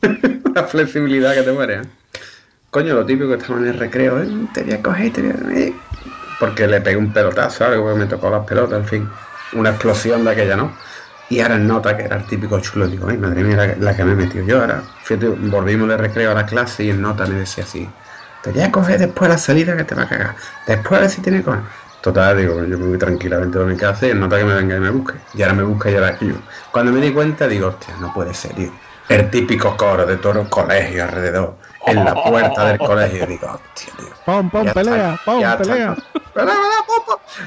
[0.54, 1.74] la flexibilidad que te muere.
[1.76, 1.82] ¿eh?
[2.70, 4.28] Coño, lo típico que estaba en el recreo, ¿eh?
[4.54, 6.40] Te voy a coger, te voy a...
[6.40, 9.10] Porque le pegué un pelotazo, algo que me tocó las pelotas, en fin.
[9.54, 10.76] Una explosión de aquella, ¿no?
[11.28, 14.04] Y ahora nota, que era el típico chulo, digo, ay, madre mía, la, la que
[14.06, 14.94] me he metido yo ahora.
[15.02, 17.98] Fíjate, volvimos de recreo a la clase y en nota me decía así,
[18.42, 20.36] te voy a coger después la salida que te va a cagar.
[20.66, 21.68] Después a ver si tiene con...
[22.00, 24.76] Total, digo, yo me voy tranquilamente a mi casa y en nota que me venga
[24.76, 25.26] y me busque.
[25.34, 26.46] Y ahora me busca y ahora yo.
[26.70, 28.74] Cuando me di cuenta, digo, hostia, no puede ser, tío.
[29.08, 33.26] El típico coro de todo el colegio alrededor, en la puerta del colegio.
[33.28, 34.16] Digo, hostia, tío.
[34.26, 35.58] Pon, Ya pelea, está.
[35.58, 35.96] pelea.
[36.34, 36.56] Pelea.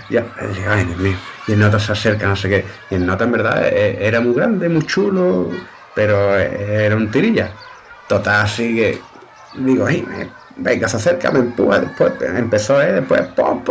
[0.09, 1.19] Ya, y ay, Dios mío.
[1.47, 2.67] Y el nota se acerca, no sé qué.
[2.91, 5.51] Y el nota, en verdad, eh, era muy grande, muy chulo,
[5.95, 7.59] pero era un tirilla.
[8.07, 9.11] Total, así que
[9.53, 13.63] digo, ay, me- venga, se acerca, me empuja, después empezó, eh, después, pum.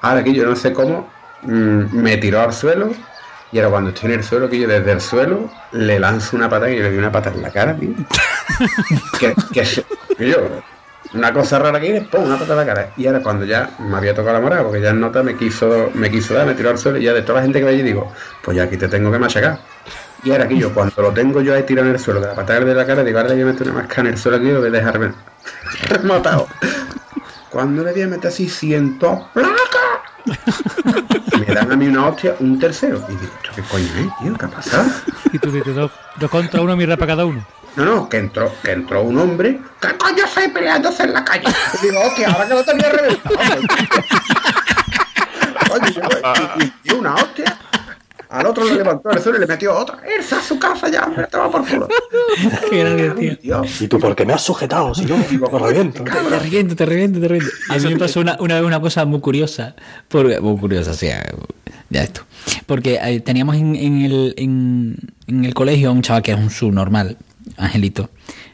[0.00, 3.09] Ahora que yo no sé cómo, mm, me tiró al suelo.
[3.52, 6.48] Y ahora cuando estoy en el suelo, que yo desde el suelo le lanzo una
[6.48, 7.90] pata y yo le doy una pata en la cara, tío.
[9.18, 9.84] que, que
[10.16, 10.36] que yo,
[11.14, 12.24] una cosa rara que hice, ¡pum!
[12.24, 12.90] una pata en la cara.
[12.96, 15.90] Y ahora cuando ya me había tocado la morada, porque ya en nota me quiso,
[15.94, 17.72] me quiso dar, me tiró al suelo y ya de toda la gente que ve
[17.72, 19.58] allí digo, pues ya aquí te tengo que machacar.
[20.22, 22.34] Y ahora aquí yo, cuando lo tengo yo ahí tirado en el suelo, de la
[22.34, 24.52] patada de la cara, digo, ahora a meter una masca en el suelo aquí y
[24.52, 25.14] lo voy a dejar ver-
[25.88, 26.46] rematado.
[27.48, 29.50] Cuando le voy a meter así, siento ¡placa!
[31.38, 33.04] Me dan a mí una hostia, un tercero.
[33.08, 34.34] Y digo, ¿esto qué coño es, tío?
[34.36, 34.84] ¿Qué ha pasado?
[35.32, 37.44] Y tú dices, dos, dos contra uno, mira para cada uno.
[37.76, 39.60] No, no, que entró, que entró un hombre.
[39.80, 41.44] ¿Qué coño estoy peleándose en la calle?
[41.80, 43.36] Y digo, hostia, ahora que lo tenía reventado.
[45.68, 45.86] Coño,
[46.58, 47.56] y, y- y una hostia.
[48.30, 49.98] Al otro lo levantó del suelo y le metió otra.
[50.16, 51.88] Irse a su casa ya, me toma por culo.
[52.70, 53.36] Qué grande, tío.
[53.42, 53.82] Dios.
[53.82, 54.94] ¿Y tú por qué me has sujetado?
[54.94, 56.04] Si no, me reviento.
[56.04, 57.52] Te reviento, te reviento, te reviento.
[57.68, 59.74] A mí me pasó una, una vez una cosa muy curiosa.
[60.06, 61.08] Porque, muy curiosa, sí,
[61.88, 62.22] ya esto.
[62.66, 66.38] Porque eh, teníamos en, en el, en, en el colegio a un chaval que es
[66.38, 67.16] un subnormal,
[67.56, 68.10] Angelito,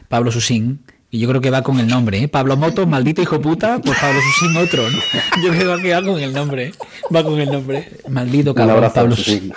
[0.07, 0.79] Pablo Susín.
[1.17, 2.27] Y yo creo que va con el nombre, ¿eh?
[2.27, 4.99] Pablo Motos, maldito hijo puta, pues Pablo Susín otro, ¿no?
[5.43, 6.73] Yo creo que va con el nombre, ¿eh?
[7.13, 7.89] Va con el nombre.
[8.07, 9.15] Maldito cabrón, abrazo, Pablo.
[9.15, 9.51] Susín.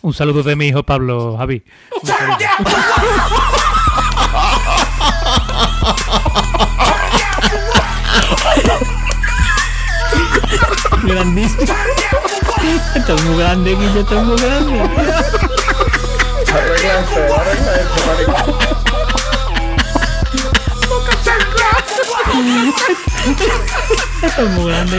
[0.00, 1.62] Un saludo de mi hijo Pablo, Javi.
[11.04, 11.62] Grandísimo.
[12.96, 14.80] Esto es muy grande, Guillo, esto es muy grande.
[16.52, 18.10] Arregla esto, arregla esto,
[24.22, 24.98] Esto es muy grande.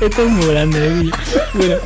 [0.00, 1.10] Esto es muy grande.
[1.54, 1.76] Bueno.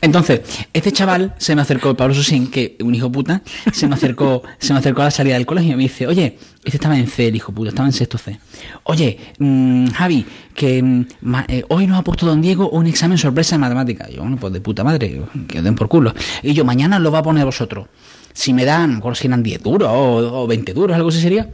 [0.00, 0.42] Entonces,
[0.74, 3.40] este chaval se me acercó, Pablo Susín, que un hijo puta,
[3.72, 6.36] se me acercó, se me acercó a la salida del colegio y me dice, oye,
[6.62, 8.38] este estaba en C, el hijo puta, estaba en sexto C.
[8.82, 11.06] Oye, mm, Javi, que mm,
[11.48, 14.10] eh, hoy nos ha puesto don Diego un examen sorpresa de matemáticas.
[14.10, 16.12] Y yo, bueno, pues de puta madre, que os den por culo.
[16.42, 17.88] Y yo, mañana lo va a poner vosotros.
[18.34, 21.48] Si me dan, no si eran 10 duros o, o 20 duros, algo así sería,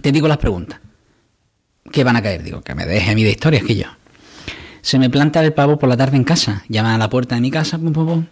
[0.00, 0.80] te digo las preguntas.
[1.90, 2.42] ¿Qué van a caer?
[2.42, 3.86] Digo, que me deje a mí de historias que yo.
[4.82, 6.64] Se me planta el pavo por la tarde en casa.
[6.68, 7.78] Llama a la puerta de mi casa.
[7.78, 8.26] pum, pum, pum.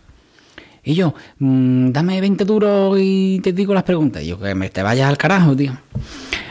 [0.84, 4.22] Y yo, mm, dame 20 duros y te digo las preguntas.
[4.22, 5.72] Y yo, que me te vayas al carajo, tío.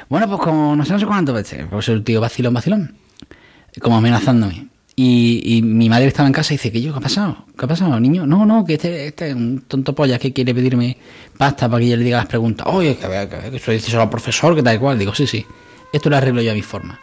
[0.10, 2.96] Bueno, pues como no sé, no sé cuánto, pues, pues el tío vacilón, vacilón.
[3.82, 4.68] Como amenazándome.
[4.96, 7.46] Y madre estaba en casa y dice, que yo, ¿qué ha pasado?
[7.58, 8.26] ¿Qué ha pasado, niño?
[8.26, 10.98] No, no, que este, este es un tonto polla que quiere pedirme
[11.38, 12.68] pasta para que yo le diga las preguntas.
[12.70, 13.40] Oye, que vea, que,
[14.10, 15.00] profesor, que tal cual.
[15.00, 15.46] Digo, sí, sí.
[15.94, 17.00] Esto lo arreglo yo a mi forma.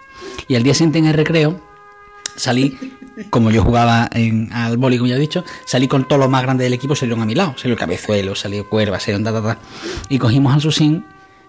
[0.48, 1.60] Y al día siguiente en el recreo,
[2.36, 2.76] salí,
[3.30, 6.42] como yo jugaba en, al boli, como ya he dicho, salí con todos los más
[6.42, 7.54] grandes del equipo, salieron a mi lado.
[7.56, 9.58] Salió el cabezuelo, salió cuerva, salió ta, ta, ta.
[10.08, 11.04] Y cogimos al Susín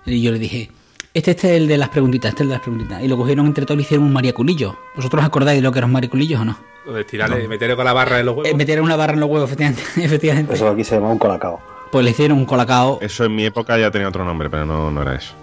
[0.05, 0.69] y yo le dije,
[1.15, 3.01] Este, este es el de las preguntitas, este es el de las preguntitas.
[3.01, 4.75] Y lo cogieron entre todos y le hicieron un mariaculillo.
[4.97, 6.57] ¿Vosotros os acordáis de lo que eran mariculillos o no?
[6.85, 8.51] Lo de tirarle, meterle con la barra en los huevos.
[8.51, 9.81] Eh, meter una barra en los huevos, efectivamente.
[10.03, 10.53] efectivamente.
[10.55, 11.61] Eso aquí se llama un colacao.
[11.89, 12.99] Pues le hicieron un colacao.
[12.99, 15.33] Eso en mi época ya tenía otro nombre, pero no, no era eso.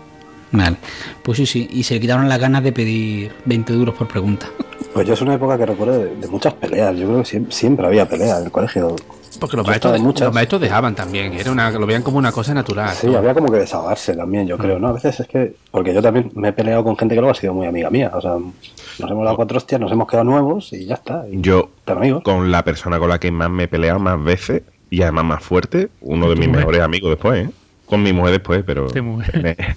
[0.51, 0.77] Vale.
[1.23, 1.67] Pues sí, sí.
[1.73, 4.51] Y se le quitaron las ganas de pedir 20 duros por pregunta.
[4.93, 6.95] Pues yo es una época que recuerdo de, de muchas peleas.
[6.99, 8.95] Yo creo que siempre, siempre había peleas en el colegio.
[9.39, 10.27] Porque los maestros, muchas.
[10.27, 11.33] los maestros dejaban también.
[11.33, 12.95] Era una, lo veían como una cosa natural.
[12.95, 13.19] Sí, ¿no?
[13.19, 14.89] había como que desahogarse también, yo creo, ¿no?
[14.89, 15.55] A veces es que.
[15.71, 18.11] Porque yo también me he peleado con gente que luego ha sido muy amiga mía.
[18.15, 21.25] O sea, nos hemos dado cuatro hostias, nos hemos quedado nuevos y ya está.
[21.31, 22.23] Y Yo, amigos.
[22.23, 25.43] con la persona con la que más me he peleado más veces y además más
[25.43, 26.61] fuerte, uno de mis mujer.
[26.61, 27.51] mejores amigos después, ¿eh?
[27.87, 28.89] Con mi mujer después, pero.
[29.03, 29.57] Mujer.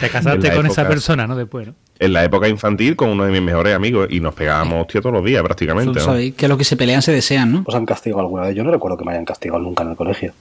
[0.00, 1.36] Te casaste con esa persona, ¿no?
[1.36, 1.74] Después, ¿no?
[2.00, 5.12] En la época infantil, con uno de mis mejores amigos y nos pegábamos hostia todos
[5.14, 5.98] los días prácticamente.
[6.00, 6.04] ¿no?
[6.04, 7.62] sabéis que lo que se pelean se desean, ¿no?
[7.66, 8.56] ¿Os han castigado alguna vez?
[8.56, 10.32] Yo no recuerdo que me hayan castigado nunca en el colegio.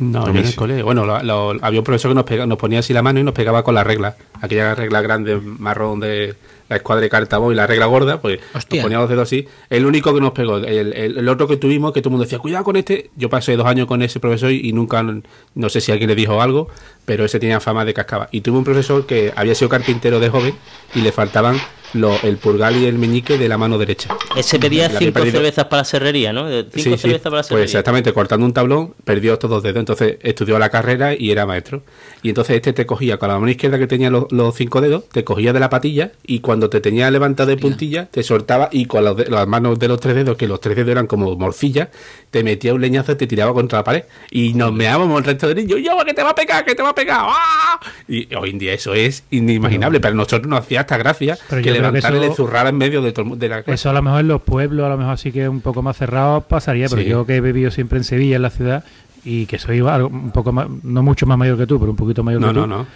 [0.00, 0.84] No, en el colegio.
[0.84, 3.22] Bueno, lo- lo- había un profesor que nos, pega- nos ponía así la mano y
[3.22, 4.16] nos pegaba con la regla.
[4.42, 6.34] Aquella regla grande marrón de
[6.68, 8.78] la escuadra de Cartabó y la regla gorda, pues Hostia.
[8.80, 9.46] nos ponía los dedos así.
[9.70, 12.24] El único que nos pegó, el, el- el otro que tuvimos, que todo el mundo
[12.24, 13.10] decía, cuidado con este.
[13.16, 16.40] Yo pasé dos años con ese profesor y nunca, no sé si alguien le dijo
[16.40, 16.68] algo,
[17.04, 18.28] pero ese tenía fama de cascaba.
[18.32, 20.54] Y tuve un profesor que había sido carpintero de joven
[20.94, 21.58] y le faltaban
[21.94, 24.14] lo- el purgal y el meñique de la mano derecha.
[24.36, 26.48] Ese pedía La cinco perdido- cervezas para la serrería, ¿no?
[26.48, 26.98] Cinco Sí, sí.
[26.98, 27.64] cervezas para la Pues serrería.
[27.64, 29.78] exactamente, cortando un tablón, perdió estos dos dedos.
[29.80, 31.82] Entonces estudió la carrera y era maestro.
[32.22, 35.08] Y entonces este te cogía con la mano izquierda que tenía los, los cinco dedos,
[35.10, 38.86] te cogía de la patilla y cuando te tenía levantado de puntilla, te soltaba y
[38.86, 41.34] con los de- las manos de los tres dedos, que los tres dedos eran como
[41.36, 41.88] morcillas,
[42.30, 44.04] te metía un leñazo y te tiraba contra la pared.
[44.30, 45.78] Y nos meábamos el resto de niños.
[45.84, 47.20] ¡Yo, que te va a pegar, que te va a pegar!
[47.22, 47.80] ¡Ah!
[48.08, 51.82] Y hoy en día eso es inimaginable, pero nosotros nos hacía hasta gracia que yo
[51.90, 53.74] creo que eso- le zurrara en medio de, todo de la clase.
[53.74, 55.82] Eso a lo mejor en los pueblos, a lo mejor sí que es un poco
[55.82, 57.08] más cerrado pasaría, pero Sí.
[57.08, 58.84] yo que he vivido siempre en Sevilla, en la ciudad,
[59.26, 62.22] y que soy un poco más, no mucho más mayor que tú, pero un poquito
[62.22, 62.60] mayor No, que tú.
[62.66, 62.86] no, no.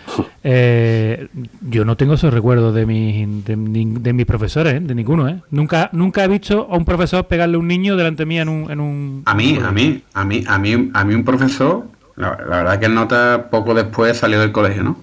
[0.45, 1.29] eh,
[1.63, 4.81] yo no tengo esos recuerdos de mis, de, mis profesores, ¿eh?
[4.81, 5.27] de ninguno.
[5.29, 5.41] ¿eh?
[5.51, 8.71] Nunca, nunca he visto a un profesor pegarle a un niño delante mía en un...
[8.71, 11.85] En un A mí, a mí, a mí, a mí, a mí un profesor,
[12.17, 14.99] la, la verdad que el nota poco después salió del colegio, ¿no?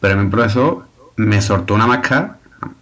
[0.00, 0.84] Pero a mí un profesor
[1.16, 2.35] me soltó una máscara,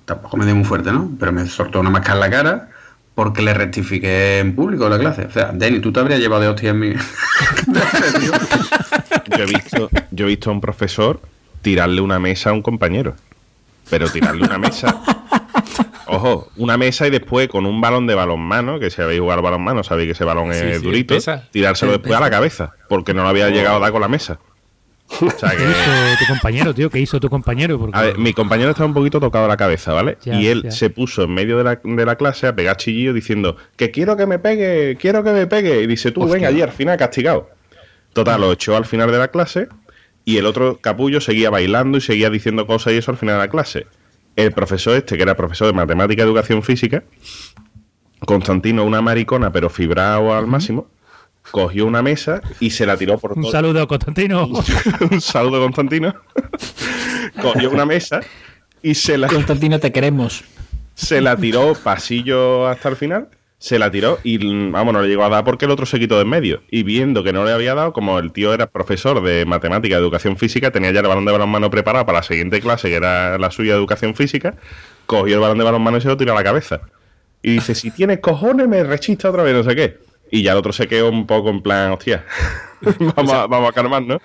[0.05, 1.11] tampoco me dio muy fuerte, ¿no?
[1.19, 2.69] Pero me soltó una máscara en la cara
[3.15, 5.27] porque le rectifiqué en público la clase.
[5.27, 6.93] O sea, Denny, tú te habrías llevado de hostia en mi...
[9.37, 11.21] Yo he visto, yo he visto a un profesor
[11.63, 13.15] tirarle una mesa a un compañero.
[13.91, 15.03] Pero tirarle una mesa.
[16.07, 19.45] Ojo, una mesa y después con un balón de balonmano, que si habéis jugado al
[19.45, 21.49] balonmano, sabéis que ese balón Sí, es sí, durito, pesa.
[21.51, 24.39] tirárselo después a la cabeza, porque no lo había llegado a dar con la mesa.
[25.21, 26.91] O sea ¿Qué hizo tu compañero, tío?
[26.91, 27.79] ¿Qué hizo tu compañero?
[27.79, 30.19] Porque A ver, mi compañero estaba un poquito tocado la cabeza, ¿vale?
[30.25, 30.71] Ya, y él ya.
[30.71, 34.17] se puso en medio de la, de la clase a pegar chillillos diciendo que quiero
[34.17, 35.83] que me pegue, quiero que me pegue.
[35.83, 36.35] Y dice, tú, Hostia.
[36.35, 37.51] venga allí, al final castigado.
[38.13, 39.69] Total, lo echó al final de la clase
[40.25, 43.41] y el otro capullo seguía bailando y seguía diciendo cosas y eso al final de
[43.41, 43.87] la clase.
[44.37, 47.05] El profesor este, que era profesor de matemática y educación física,
[48.27, 50.89] Constantino, una maricona pero fibrado al máximo,
[51.51, 53.53] cogió una mesa y se la tiró por un todo.
[53.53, 54.49] saludo, Constantino.
[55.11, 56.15] un saludo, Constantino.
[57.41, 58.21] cogió una mesa
[58.83, 60.45] y se la Constantino, te queremos.
[60.95, 63.29] se la tiró pasillo hasta el final,
[63.59, 64.39] se la tiró y
[64.71, 66.63] vamos, no le llegó a dar porque el otro se quitó de en medio.
[66.71, 70.03] Y viendo que no le había dado, como el tío era profesor de matemática, de
[70.03, 73.39] educación física, tenía ya el balón de balonmano preparado para la siguiente clase, que era
[73.39, 74.55] la suya de educación física,
[75.07, 76.81] cogió el balón de balonmano y se lo tiró a la cabeza.
[77.43, 79.99] Y dice, si tienes cojones, me rechista otra vez, no sé qué.
[80.35, 82.25] Y ya el otro se quedó un poco en plan, hostia,
[83.17, 84.21] vamos, a, vamos a calmar, ¿no?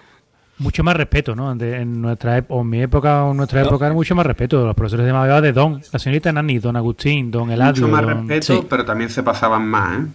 [0.58, 1.56] mucho más respeto, ¿no?
[1.56, 4.65] De- en nuestra o en mi época o en nuestra época era mucho más respeto.
[4.65, 7.84] Los profesores se llamaban de Don, la señorita Nani, Don Agustín, Don Eladio.
[7.84, 8.67] Mucho más don- respeto, sí.
[8.69, 10.06] pero también se pasaban más, ¿eh?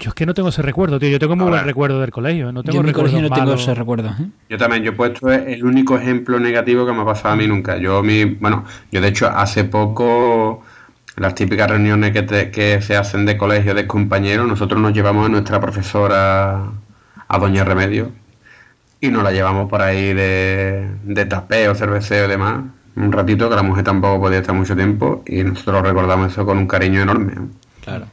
[0.00, 1.10] Yo es que no tengo ese recuerdo, tío.
[1.10, 2.48] Yo tengo muy Ahora, buen recuerdo del colegio.
[2.48, 2.52] ¿eh?
[2.52, 3.62] No tengo Yo en mi recuerdos colegio no tengo malos.
[3.62, 4.08] ese recuerdo.
[4.08, 4.26] ¿eh?
[4.48, 7.46] Yo también, yo he puesto el único ejemplo negativo que me ha pasado a mí
[7.46, 7.76] nunca.
[7.76, 10.64] Yo, mi, bueno, yo de hecho hace poco,
[11.16, 15.26] las típicas reuniones que, te- que se hacen de colegio de compañeros, nosotros nos llevamos
[15.26, 16.70] a nuestra profesora,
[17.28, 18.10] a Doña Remedio,
[19.00, 22.64] y nos la llevamos por ahí de, de tapeo, cerveceo y demás.
[22.94, 26.58] Un ratito que la mujer tampoco podía estar mucho tiempo y nosotros recordamos eso con
[26.58, 27.32] un cariño enorme.
[27.82, 28.06] Claro.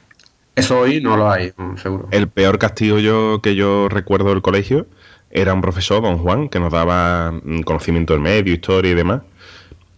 [0.55, 2.07] Eso hoy no lo hay, seguro.
[2.11, 4.87] El peor castigo yo que yo recuerdo del colegio
[5.31, 9.21] era un profesor, don Juan, que nos daba mm, conocimiento del medio, historia y demás.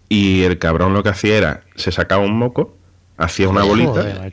[0.09, 2.75] Y el cabrón lo que hacía era, se sacaba un moco,
[3.21, 4.29] hacía una bolita,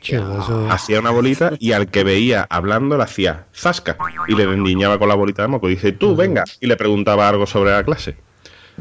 [0.69, 3.97] hacía una bolita y al que veía hablando le hacía zasca.
[4.27, 5.67] Y le endiñaba con la bolita de moco.
[5.67, 8.17] Y dice, tú, venga, y le preguntaba algo sobre la clase.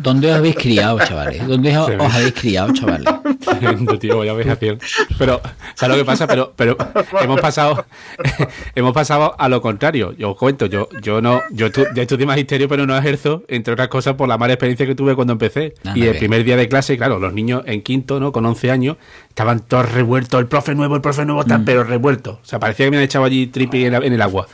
[0.01, 1.47] ¿Dónde os habéis criado, chavales?
[1.47, 3.09] ¿Dónde os, habéis criado, chavales?
[3.41, 4.47] Tremendo, tío, ya ves.
[5.19, 5.41] Pero,
[5.75, 6.27] ¿sabes lo que pasa?
[6.27, 6.77] Pero, pero
[7.21, 7.85] hemos pasado,
[8.75, 10.13] hemos pasado a lo contrario.
[10.17, 13.73] Yo os cuento, yo, yo no, yo, estu- yo estudié magisterio, pero no ejerzo, entre
[13.75, 15.75] otras cosas, por la mala experiencia que tuve cuando empecé.
[15.95, 18.33] Y el primer día de clase, claro, los niños en quinto, ¿no?
[18.33, 18.97] Con 11 años,
[19.29, 22.39] estaban todos revueltos, el profe nuevo, el profe nuevo, tal, pero revueltos.
[22.43, 24.47] O sea, parecía que me habían echado allí tripi en el agua.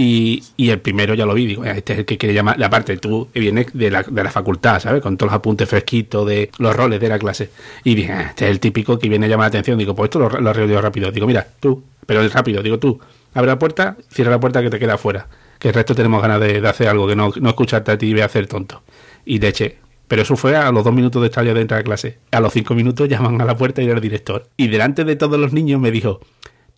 [0.00, 2.62] Y, y el primero ya lo vi, digo, este es el que quiere llamar.
[2.62, 5.02] Aparte, tú vienes de la, de la facultad, ¿sabes?
[5.02, 7.50] Con todos los apuntes fresquitos de los roles de la clase.
[7.82, 9.76] Y dije, "Ah, este es el típico que viene a llamar la atención.
[9.76, 11.10] Digo, pues esto lo, lo arreglo rápido.
[11.10, 12.62] Digo, mira, tú, pero es rápido.
[12.62, 13.00] Digo, tú,
[13.34, 15.26] abre la puerta, cierra la puerta que te queda afuera.
[15.58, 18.06] Que el resto tenemos ganas de, de hacer algo, que no, no escucharte a ti
[18.06, 18.84] y ve a hacer tonto.
[19.26, 19.78] Y le eché.
[20.06, 22.18] Pero eso fue a los dos minutos de estar ya dentro de la clase.
[22.30, 24.46] A los cinco minutos llaman a la puerta y era el director.
[24.56, 26.20] Y delante de todos los niños me dijo,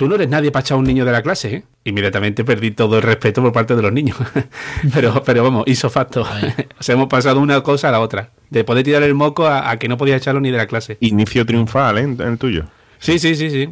[0.01, 1.63] tú no eres nadie para echar a un niño de la clase, ¿eh?
[1.85, 4.17] Inmediatamente perdí todo el respeto por parte de los niños.
[4.95, 6.23] pero, pero vamos, hizo facto.
[6.81, 8.31] o sea, hemos pasado de una cosa a la otra.
[8.49, 10.97] De poder tirar el moco a, a que no podía echarlo ni de la clase.
[11.01, 12.03] Inicio triunfal, ¿eh?
[12.05, 12.65] En el tuyo.
[12.99, 13.69] Sí, sí, sí, sí.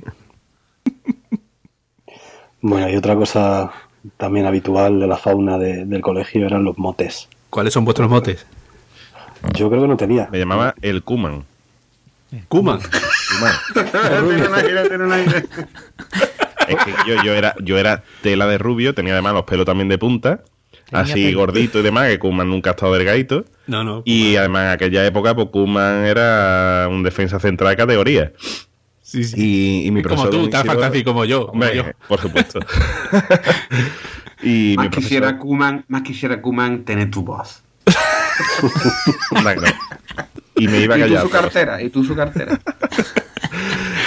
[2.61, 3.71] Bueno, y otra cosa
[4.19, 7.29] también habitual de la fauna de- del colegio eran los motes.
[7.51, 8.45] ¿Cuáles son vuestros motes?
[9.55, 10.29] Yo creo que no tenía.
[10.31, 11.45] Me llamaba el Kuman.
[12.49, 12.81] Kuman.
[16.69, 19.89] Es que yo, yo era, yo era tela de rubio, tenía además los pelos también
[19.89, 20.43] de punta,
[20.91, 21.39] Tenía así pelo.
[21.39, 23.45] gordito y demás, que Kuman nunca ha estado delgadito.
[23.67, 24.03] No, no.
[24.05, 28.33] Y además en aquella época, pues Kuman era un defensa central de categoría.
[29.01, 29.35] Sí, sí.
[29.39, 31.85] Y, y mi Como tú, tan fantástico como yo, como Hombre, yo.
[32.07, 32.61] por supuesto.
[34.43, 35.39] y más mi quisiera.
[35.39, 37.63] Kuman, más quisiera Kuman tener tu voz.
[39.31, 39.63] Que no.
[40.59, 42.59] Y me iba y tú su cartera, y tú su cartera.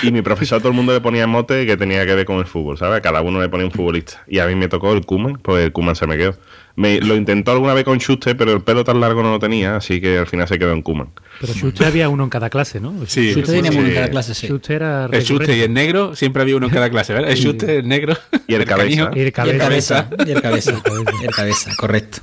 [0.03, 2.39] Y mi profesor a todo el mundo le ponía mote que tenía que ver con
[2.39, 2.97] el fútbol, ¿sabes?
[2.97, 4.23] A cada uno le ponía un futbolista.
[4.27, 6.35] Y a mí me tocó el Kuman, pues el Kuman se me quedó.
[6.75, 9.75] Me, lo intentó alguna vez con Schuster, pero el pelo tan largo no lo tenía,
[9.75, 11.09] así que al final se quedó en Kuman.
[11.39, 12.93] Pero Schuster había uno en cada clase, ¿no?
[13.05, 14.47] Sí, Schuster tenía uno en cada clase, sí.
[14.47, 17.29] Schuster era El Schuster y el negro siempre había uno en cada clase, ¿verdad?
[17.31, 17.37] El.
[17.37, 18.17] Schuster, el negro.
[18.47, 19.11] Y el cabeza.
[19.13, 20.09] Y el cabeza.
[20.25, 20.81] Y el cabeza.
[21.21, 22.19] Y el cabeza, correcto.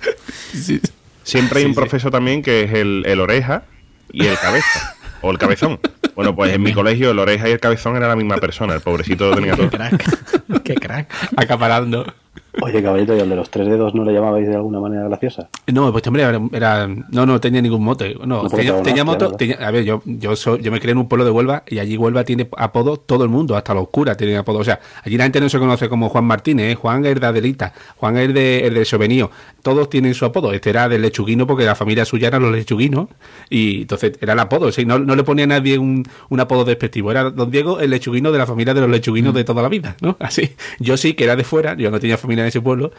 [0.52, 0.80] Sí.
[1.22, 1.80] Siempre hay Sí, un sí.
[1.80, 3.64] profesor también que es el, el oreja
[4.12, 4.97] y el cabeza.
[5.21, 5.81] o el cabezón.
[6.14, 8.75] Bueno, pues en mi colegio el oreja y el cabezón era la misma persona.
[8.75, 9.71] El pobrecito lo tenía todo.
[9.71, 10.62] Qué crack.
[10.64, 11.12] Qué crack.
[11.37, 12.12] Acaparando.
[12.61, 15.49] Oye, caballito, ¿y al de los tres dedos no le llamabais de alguna manera graciosa?
[15.73, 18.14] No, pues hombre, era, era- no, no tenía ningún mote.
[18.27, 19.31] No, No tenía, tenía moto.
[19.33, 21.79] tenía- a ver, yo, yo, soy- yo me crié en un pueblo de Huelva y
[21.79, 24.59] allí Huelva tiene apodo todo el mundo, hasta los curas tienen apodo.
[24.59, 26.75] O sea, allí la gente no se conoce como Juan Martínez, ¿eh?
[26.75, 29.31] Juan es de Adelita, Juan es de, es de Sovenio.
[29.62, 30.53] Todos tienen su apodo.
[30.53, 33.09] Este era del lechuguino porque la familia suya eran los lechuguinos
[33.51, 34.73] y entonces era el apodo.
[34.73, 34.85] ¿sí?
[34.85, 37.11] No, no le ponía a nadie un, un apodo despectivo.
[37.12, 39.97] Era don Diego, el lechuguino de la familia de los lechuguinos de toda la vida,
[40.01, 40.16] ¿no?
[40.18, 40.51] Así.
[40.81, 42.90] Yo sí que era de fuera, yo no tenía familia ese pueblo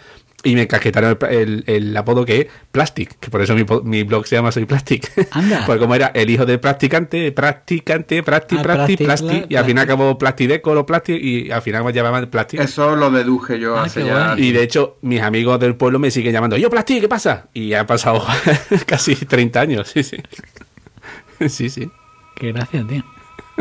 [0.41, 4.03] y me casquetaron el, el- el apodo que es Plastic, que por eso mi, mi
[4.03, 5.11] blog se llama Soy Plastic.
[5.31, 5.63] Anda.
[5.65, 9.55] Porque como era el hijo del practicante, practicante, plastic, Ah, plastic, plastic, plastic, pla- y
[9.57, 9.89] al final plastic.
[10.01, 12.61] acabó Plastideco, lo plastic, y al final me llamaban Plastic.
[12.61, 14.33] Eso lo deduje yo Ah, hace ya.
[14.35, 14.47] guay.
[14.47, 17.47] Y de hecho, mis amigos del pueblo me siguen llamando, yo Plastic, ¿qué pasa?
[17.53, 18.23] Y han pasado
[18.85, 20.17] casi 30 años, sí, sí.
[21.49, 21.89] Sí, sí.
[22.35, 23.03] Qué gracia, tío.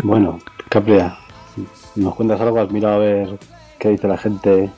[0.03, 1.17] Bueno, Capria,
[1.97, 2.61] ¿nos cuentas algo?
[2.61, 3.29] ¿Has mirado a ver
[3.79, 4.71] qué dice la gente?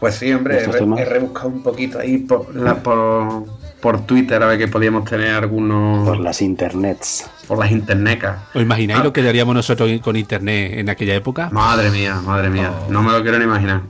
[0.00, 3.44] Pues sí, hombre, he, he rebuscado un poquito ahí por, la- por,
[3.80, 7.28] por Twitter a ver que podíamos tener algunos Por las internets.
[7.48, 8.38] por las internecas.
[8.54, 9.04] ¿Os imagináis Ah.
[9.04, 11.48] lo que daríamos nosotros con internet en aquella época?
[11.50, 13.80] Madre mía, madre mía, no me lo quiero ni imaginar.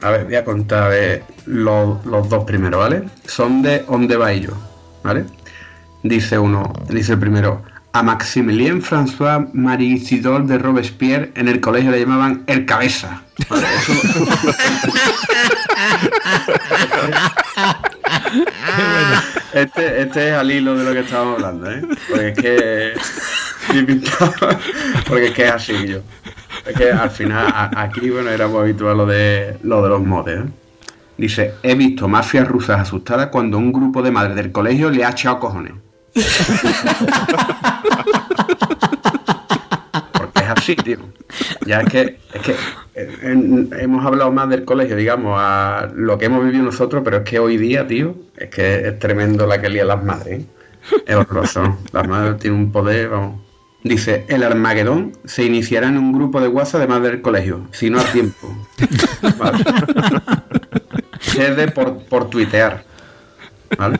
[0.00, 3.02] A ver, voy a contar a ver, los, los dos primeros, ¿vale?
[3.26, 4.54] Son de On the Baillo,
[5.02, 5.24] ¿vale?
[6.02, 11.90] Dice uno, dice el primero, a Maximilien François Marie Isidore de Robespierre en el colegio
[11.90, 13.22] le llamaban el cabeza.
[13.48, 13.66] ¿vale?
[13.76, 13.92] Eso-
[19.52, 21.82] Este, este es al hilo de lo que estábamos hablando, ¿eh?
[22.08, 22.92] Porque es que.
[25.08, 25.98] Porque es que es así yo.
[26.66, 30.04] Es que al final, a- aquí, bueno, era muy habitual lo de, lo de los
[30.04, 30.44] motes, ¿eh?
[31.16, 35.10] Dice: He visto mafias rusas asustadas cuando un grupo de madres del colegio le ha
[35.10, 35.72] echado cojones.
[40.12, 40.98] Porque es así, tío.
[41.66, 42.54] Ya es que, es que
[42.94, 47.38] hemos hablado más del colegio, digamos, a lo que hemos vivido nosotros, pero es que
[47.38, 50.40] hoy día, tío, es que es tremendo la que lían las madres.
[50.40, 50.46] ¿eh?
[51.06, 51.78] Es horroroso.
[51.92, 53.40] Las madres tienen un poder, vamos.
[53.84, 58.00] Dice, el Armagedón se iniciará en un grupo de WhatsApp de del colegio, si no
[58.00, 58.48] a tiempo.
[59.38, 59.64] Vale.
[61.38, 62.87] Es de por, por tuitear.
[63.76, 63.98] ¿Vale?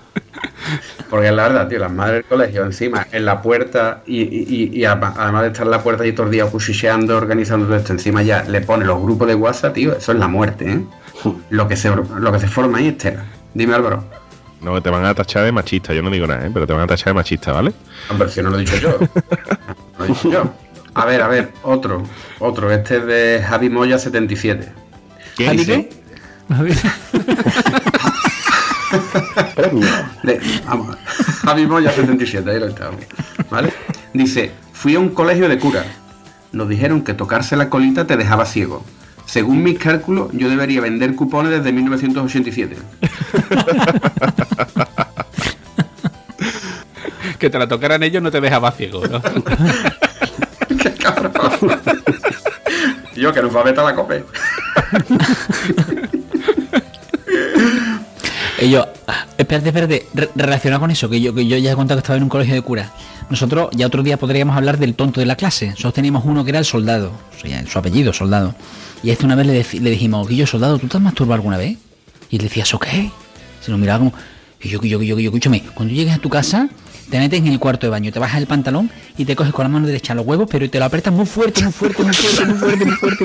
[1.11, 4.71] Porque es la verdad, tío, las madres del colegio encima en la puerta y, y-
[4.73, 7.77] y ama- además de estar en la puerta y todo el día cuchicheando, organizando todo
[7.77, 10.81] esto, encima ya le pone los grupos de WhatsApp, tío, eso es la muerte, ¿eh?
[11.51, 13.25] Lo que se, lo que se forma ahí es tela.
[13.55, 14.05] Dime Álvaro.
[14.61, 16.51] No, que te van a tachar de machista, yo no digo nada, ¿eh?
[16.53, 17.73] pero te van a tachar de machista, ¿vale?
[18.11, 18.99] Hombre, si no lo he dicho yo.
[19.99, 20.53] Lo he dicho yo.
[20.95, 22.03] A ver, a ver, otro.
[22.41, 22.71] Otro.
[22.73, 24.73] Este es de Javi Moya 77.
[25.37, 25.89] ¿Qué ¿Javi dice?
[29.55, 29.87] Premio.
[30.23, 30.97] De- vamos,
[31.45, 33.01] Javi Moya 77, ahí lo estamos.
[33.51, 33.73] ¿Vale?
[34.15, 35.87] Dice, fui a un colegio de curas.
[36.53, 38.85] Nos dijeron que tocarse la colita te dejaba ciego.
[39.27, 42.77] Según mis cálculos, yo debería vender cupones desde 1987.
[47.39, 49.21] Que te la tocaran ellos no te dejaba ciego, ¿no?
[50.79, 51.33] ¡Qué cabrón!
[53.15, 54.25] Que nos va a meter la cope.
[58.61, 61.75] Y yo, ah, espérate, espérate, re- relacionado con eso, que yo, que yo ya he
[61.77, 62.93] contado que estaba en un colegio de cura.
[63.31, 65.69] Nosotros ya otro día podríamos hablar del tonto de la clase.
[65.69, 68.55] Nosotros teníamos uno que era el soldado, o sea, su apellido, soldado.
[69.03, 71.57] Y a este una vez le, le dijimos, Guillo, soldado, ¿tú te has masturbado alguna
[71.57, 71.79] vez?
[72.31, 73.11] Y él decía, ¿eso qué?
[73.61, 74.13] Se nos miraba como,
[74.61, 76.69] y yo, yo, yo, yo, escúchame, cuando llegues a tu casa,
[77.11, 79.63] te metes en el cuarto de baño, te bajas el pantalón y te coges con
[79.65, 82.45] la mano derecha los huevos, pero te lo aprietas muy fuerte, muy fuerte, muy fuerte,
[82.45, 83.25] muy fuerte, muy fuerte.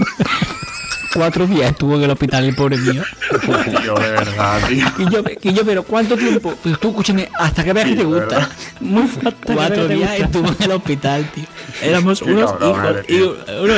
[1.14, 3.04] Cuatro días estuvo en el hospital el pobre mío.
[3.86, 4.86] Yo, de verdad, tío.
[4.98, 6.56] Y yo, y yo, pero ¿cuánto tiempo?
[6.62, 8.50] Pues tú, escúchame, hasta que veas que te gusta.
[8.80, 10.26] Muy que Cuatro días gusta.
[10.26, 11.46] estuvo en el hospital, tío.
[11.82, 13.38] Éramos Qué unos cabrón hijos.
[13.48, 13.74] y uno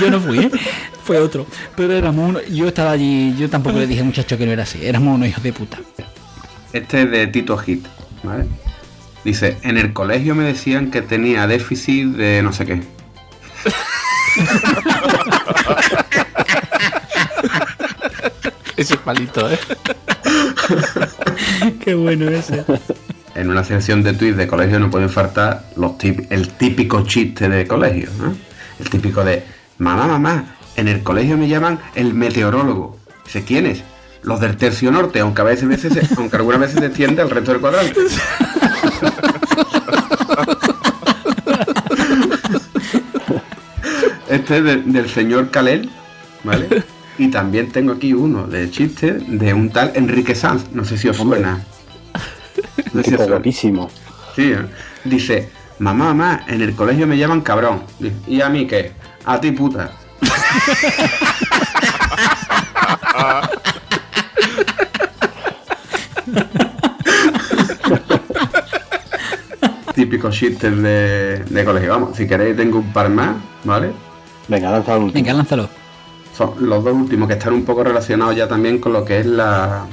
[0.00, 0.50] yo no fui, ¿eh?
[1.04, 1.46] Fue otro.
[1.76, 2.40] Pero éramos uno.
[2.50, 4.84] Yo estaba allí, yo tampoco le dije al muchacho que no era así.
[4.84, 5.78] Éramos unos hijos de puta.
[6.72, 7.86] Este es de Tito Hit,
[8.22, 8.46] ¿vale?
[9.24, 12.80] Dice, en el colegio me decían que tenía déficit de no sé qué.
[18.76, 19.58] Ese es malito, ¿eh?
[21.84, 22.64] Qué bueno ese.
[23.34, 27.48] En una sección de tweets de colegio no pueden faltar los tip- el típico chiste
[27.48, 28.34] de colegio, ¿no?
[28.80, 29.44] El típico de,
[29.78, 32.98] mamá, mamá, en el colegio me llaman el meteorólogo.
[33.24, 33.82] Dice, ¿quién es?
[34.22, 37.30] Los del tercio norte, aunque a veces, veces se- aunque algunas veces se extiende al
[37.30, 38.00] resto del cuadrante.
[44.28, 45.90] Este es de- del señor Calel,
[46.42, 46.82] ¿vale?
[47.18, 51.08] Y también tengo aquí uno de chiste de un tal Enrique Sanz, no sé si
[51.08, 51.40] os Hombre.
[51.40, 51.64] suena.
[52.92, 53.88] No sé si os suena.
[54.34, 54.66] Sí, ¿eh?
[55.04, 57.84] dice, mamá, mamá, en el colegio me llaman cabrón.
[58.26, 58.92] ¿Y a mí qué?
[59.24, 59.92] A ti puta.
[69.94, 71.90] Típicos chistes de, de colegio.
[71.90, 73.92] Vamos, si queréis tengo un par más, ¿vale?
[74.48, 75.12] Venga, último.
[75.12, 75.68] Venga, lánzalo.
[76.36, 79.26] Son los dos últimos que están un poco relacionados ya también con lo que es
[79.26, 79.86] la.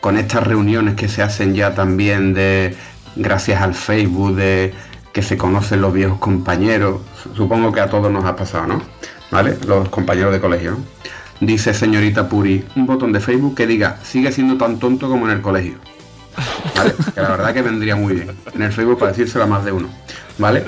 [0.00, 2.76] con estas reuniones que se hacen ya también de.
[3.16, 4.74] gracias al Facebook, de
[5.12, 7.00] que se conocen los viejos compañeros.
[7.34, 8.82] Supongo que a todos nos ha pasado, ¿no?
[9.30, 9.56] ¿Vale?
[9.66, 10.78] Los compañeros de colegio.
[11.40, 15.32] Dice señorita Puri, un botón de Facebook que diga, sigue siendo tan tonto como en
[15.32, 15.74] el colegio.
[16.76, 16.94] ¿Vale?
[17.14, 18.36] Que la verdad que vendría muy bien.
[18.52, 19.88] En el Facebook para decírselo a más de uno.
[20.38, 20.64] ¿Vale?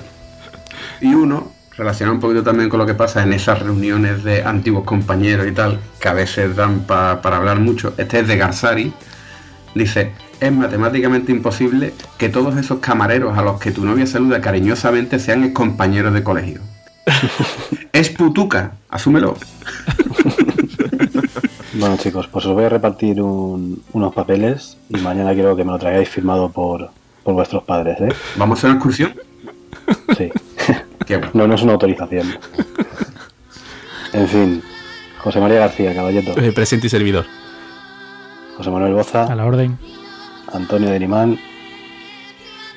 [1.01, 1.53] Y uno,
[1.83, 5.53] relacionado un poquito también con lo que pasa en esas reuniones de antiguos compañeros y
[5.53, 7.93] tal, que a veces dan pa- para hablar mucho.
[7.99, 8.93] Este es de Garzari.
[9.75, 15.19] Dice, es matemáticamente imposible que todos esos camareros a los que tu novia saluda cariñosamente
[15.19, 16.61] sean compañeros de colegio.
[17.93, 19.37] es putuca, asúmelo.
[21.75, 25.73] Bueno, chicos, pues os voy a repartir un- unos papeles y mañana quiero que me
[25.73, 26.91] lo traigáis firmado por,
[27.25, 28.09] por vuestros padres, ¿eh?
[28.37, 29.15] ¿Vamos a una excursión?
[30.17, 30.31] Sí.
[31.07, 31.31] Qué bueno.
[31.35, 32.39] No, no es una autorización.
[34.13, 34.63] En fin,
[35.19, 37.27] José María García, Caballeto, Eh, Presente y servidor.
[38.57, 39.79] José Manuel Boza, A la orden.
[40.53, 41.39] Antonio de Limán,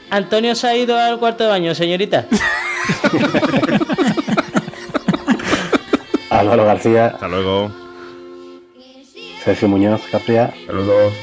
[0.09, 2.25] Antonio se ha ido al cuarto de baño, señorita.
[6.29, 7.71] Álvaro García, Hasta luego.
[9.43, 11.13] Sergio Muñoz Capria, Saludos.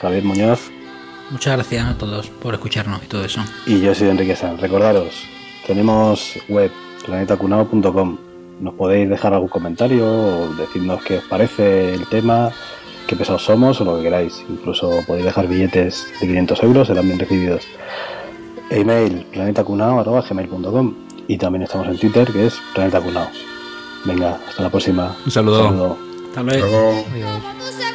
[0.00, 0.70] Javier Muñoz
[1.30, 3.40] Muchas gracias a todos por escucharnos y todo eso.
[3.66, 4.60] y yo soy Enrique Sanz.
[4.60, 5.24] Recordaros,
[5.66, 6.70] tenemos web
[7.04, 8.18] planetacunao.com.
[8.60, 12.50] Nos podéis dejar algún comentario o decirnos qué os parece el tema,
[13.06, 14.44] qué pesados somos o lo que queráis.
[14.48, 17.66] Incluso podéis dejar billetes de 500 euros, serán bien recibidos.
[18.70, 20.94] Email planetacunao.gmail.com
[21.28, 23.28] y también estamos en Twitter que es planetacunao.
[24.04, 25.16] Venga, hasta la próxima.
[25.24, 25.64] Un saludo.
[25.64, 25.98] Saludo.
[26.28, 27.04] Hasta luego.
[27.12, 27.91] Adiós.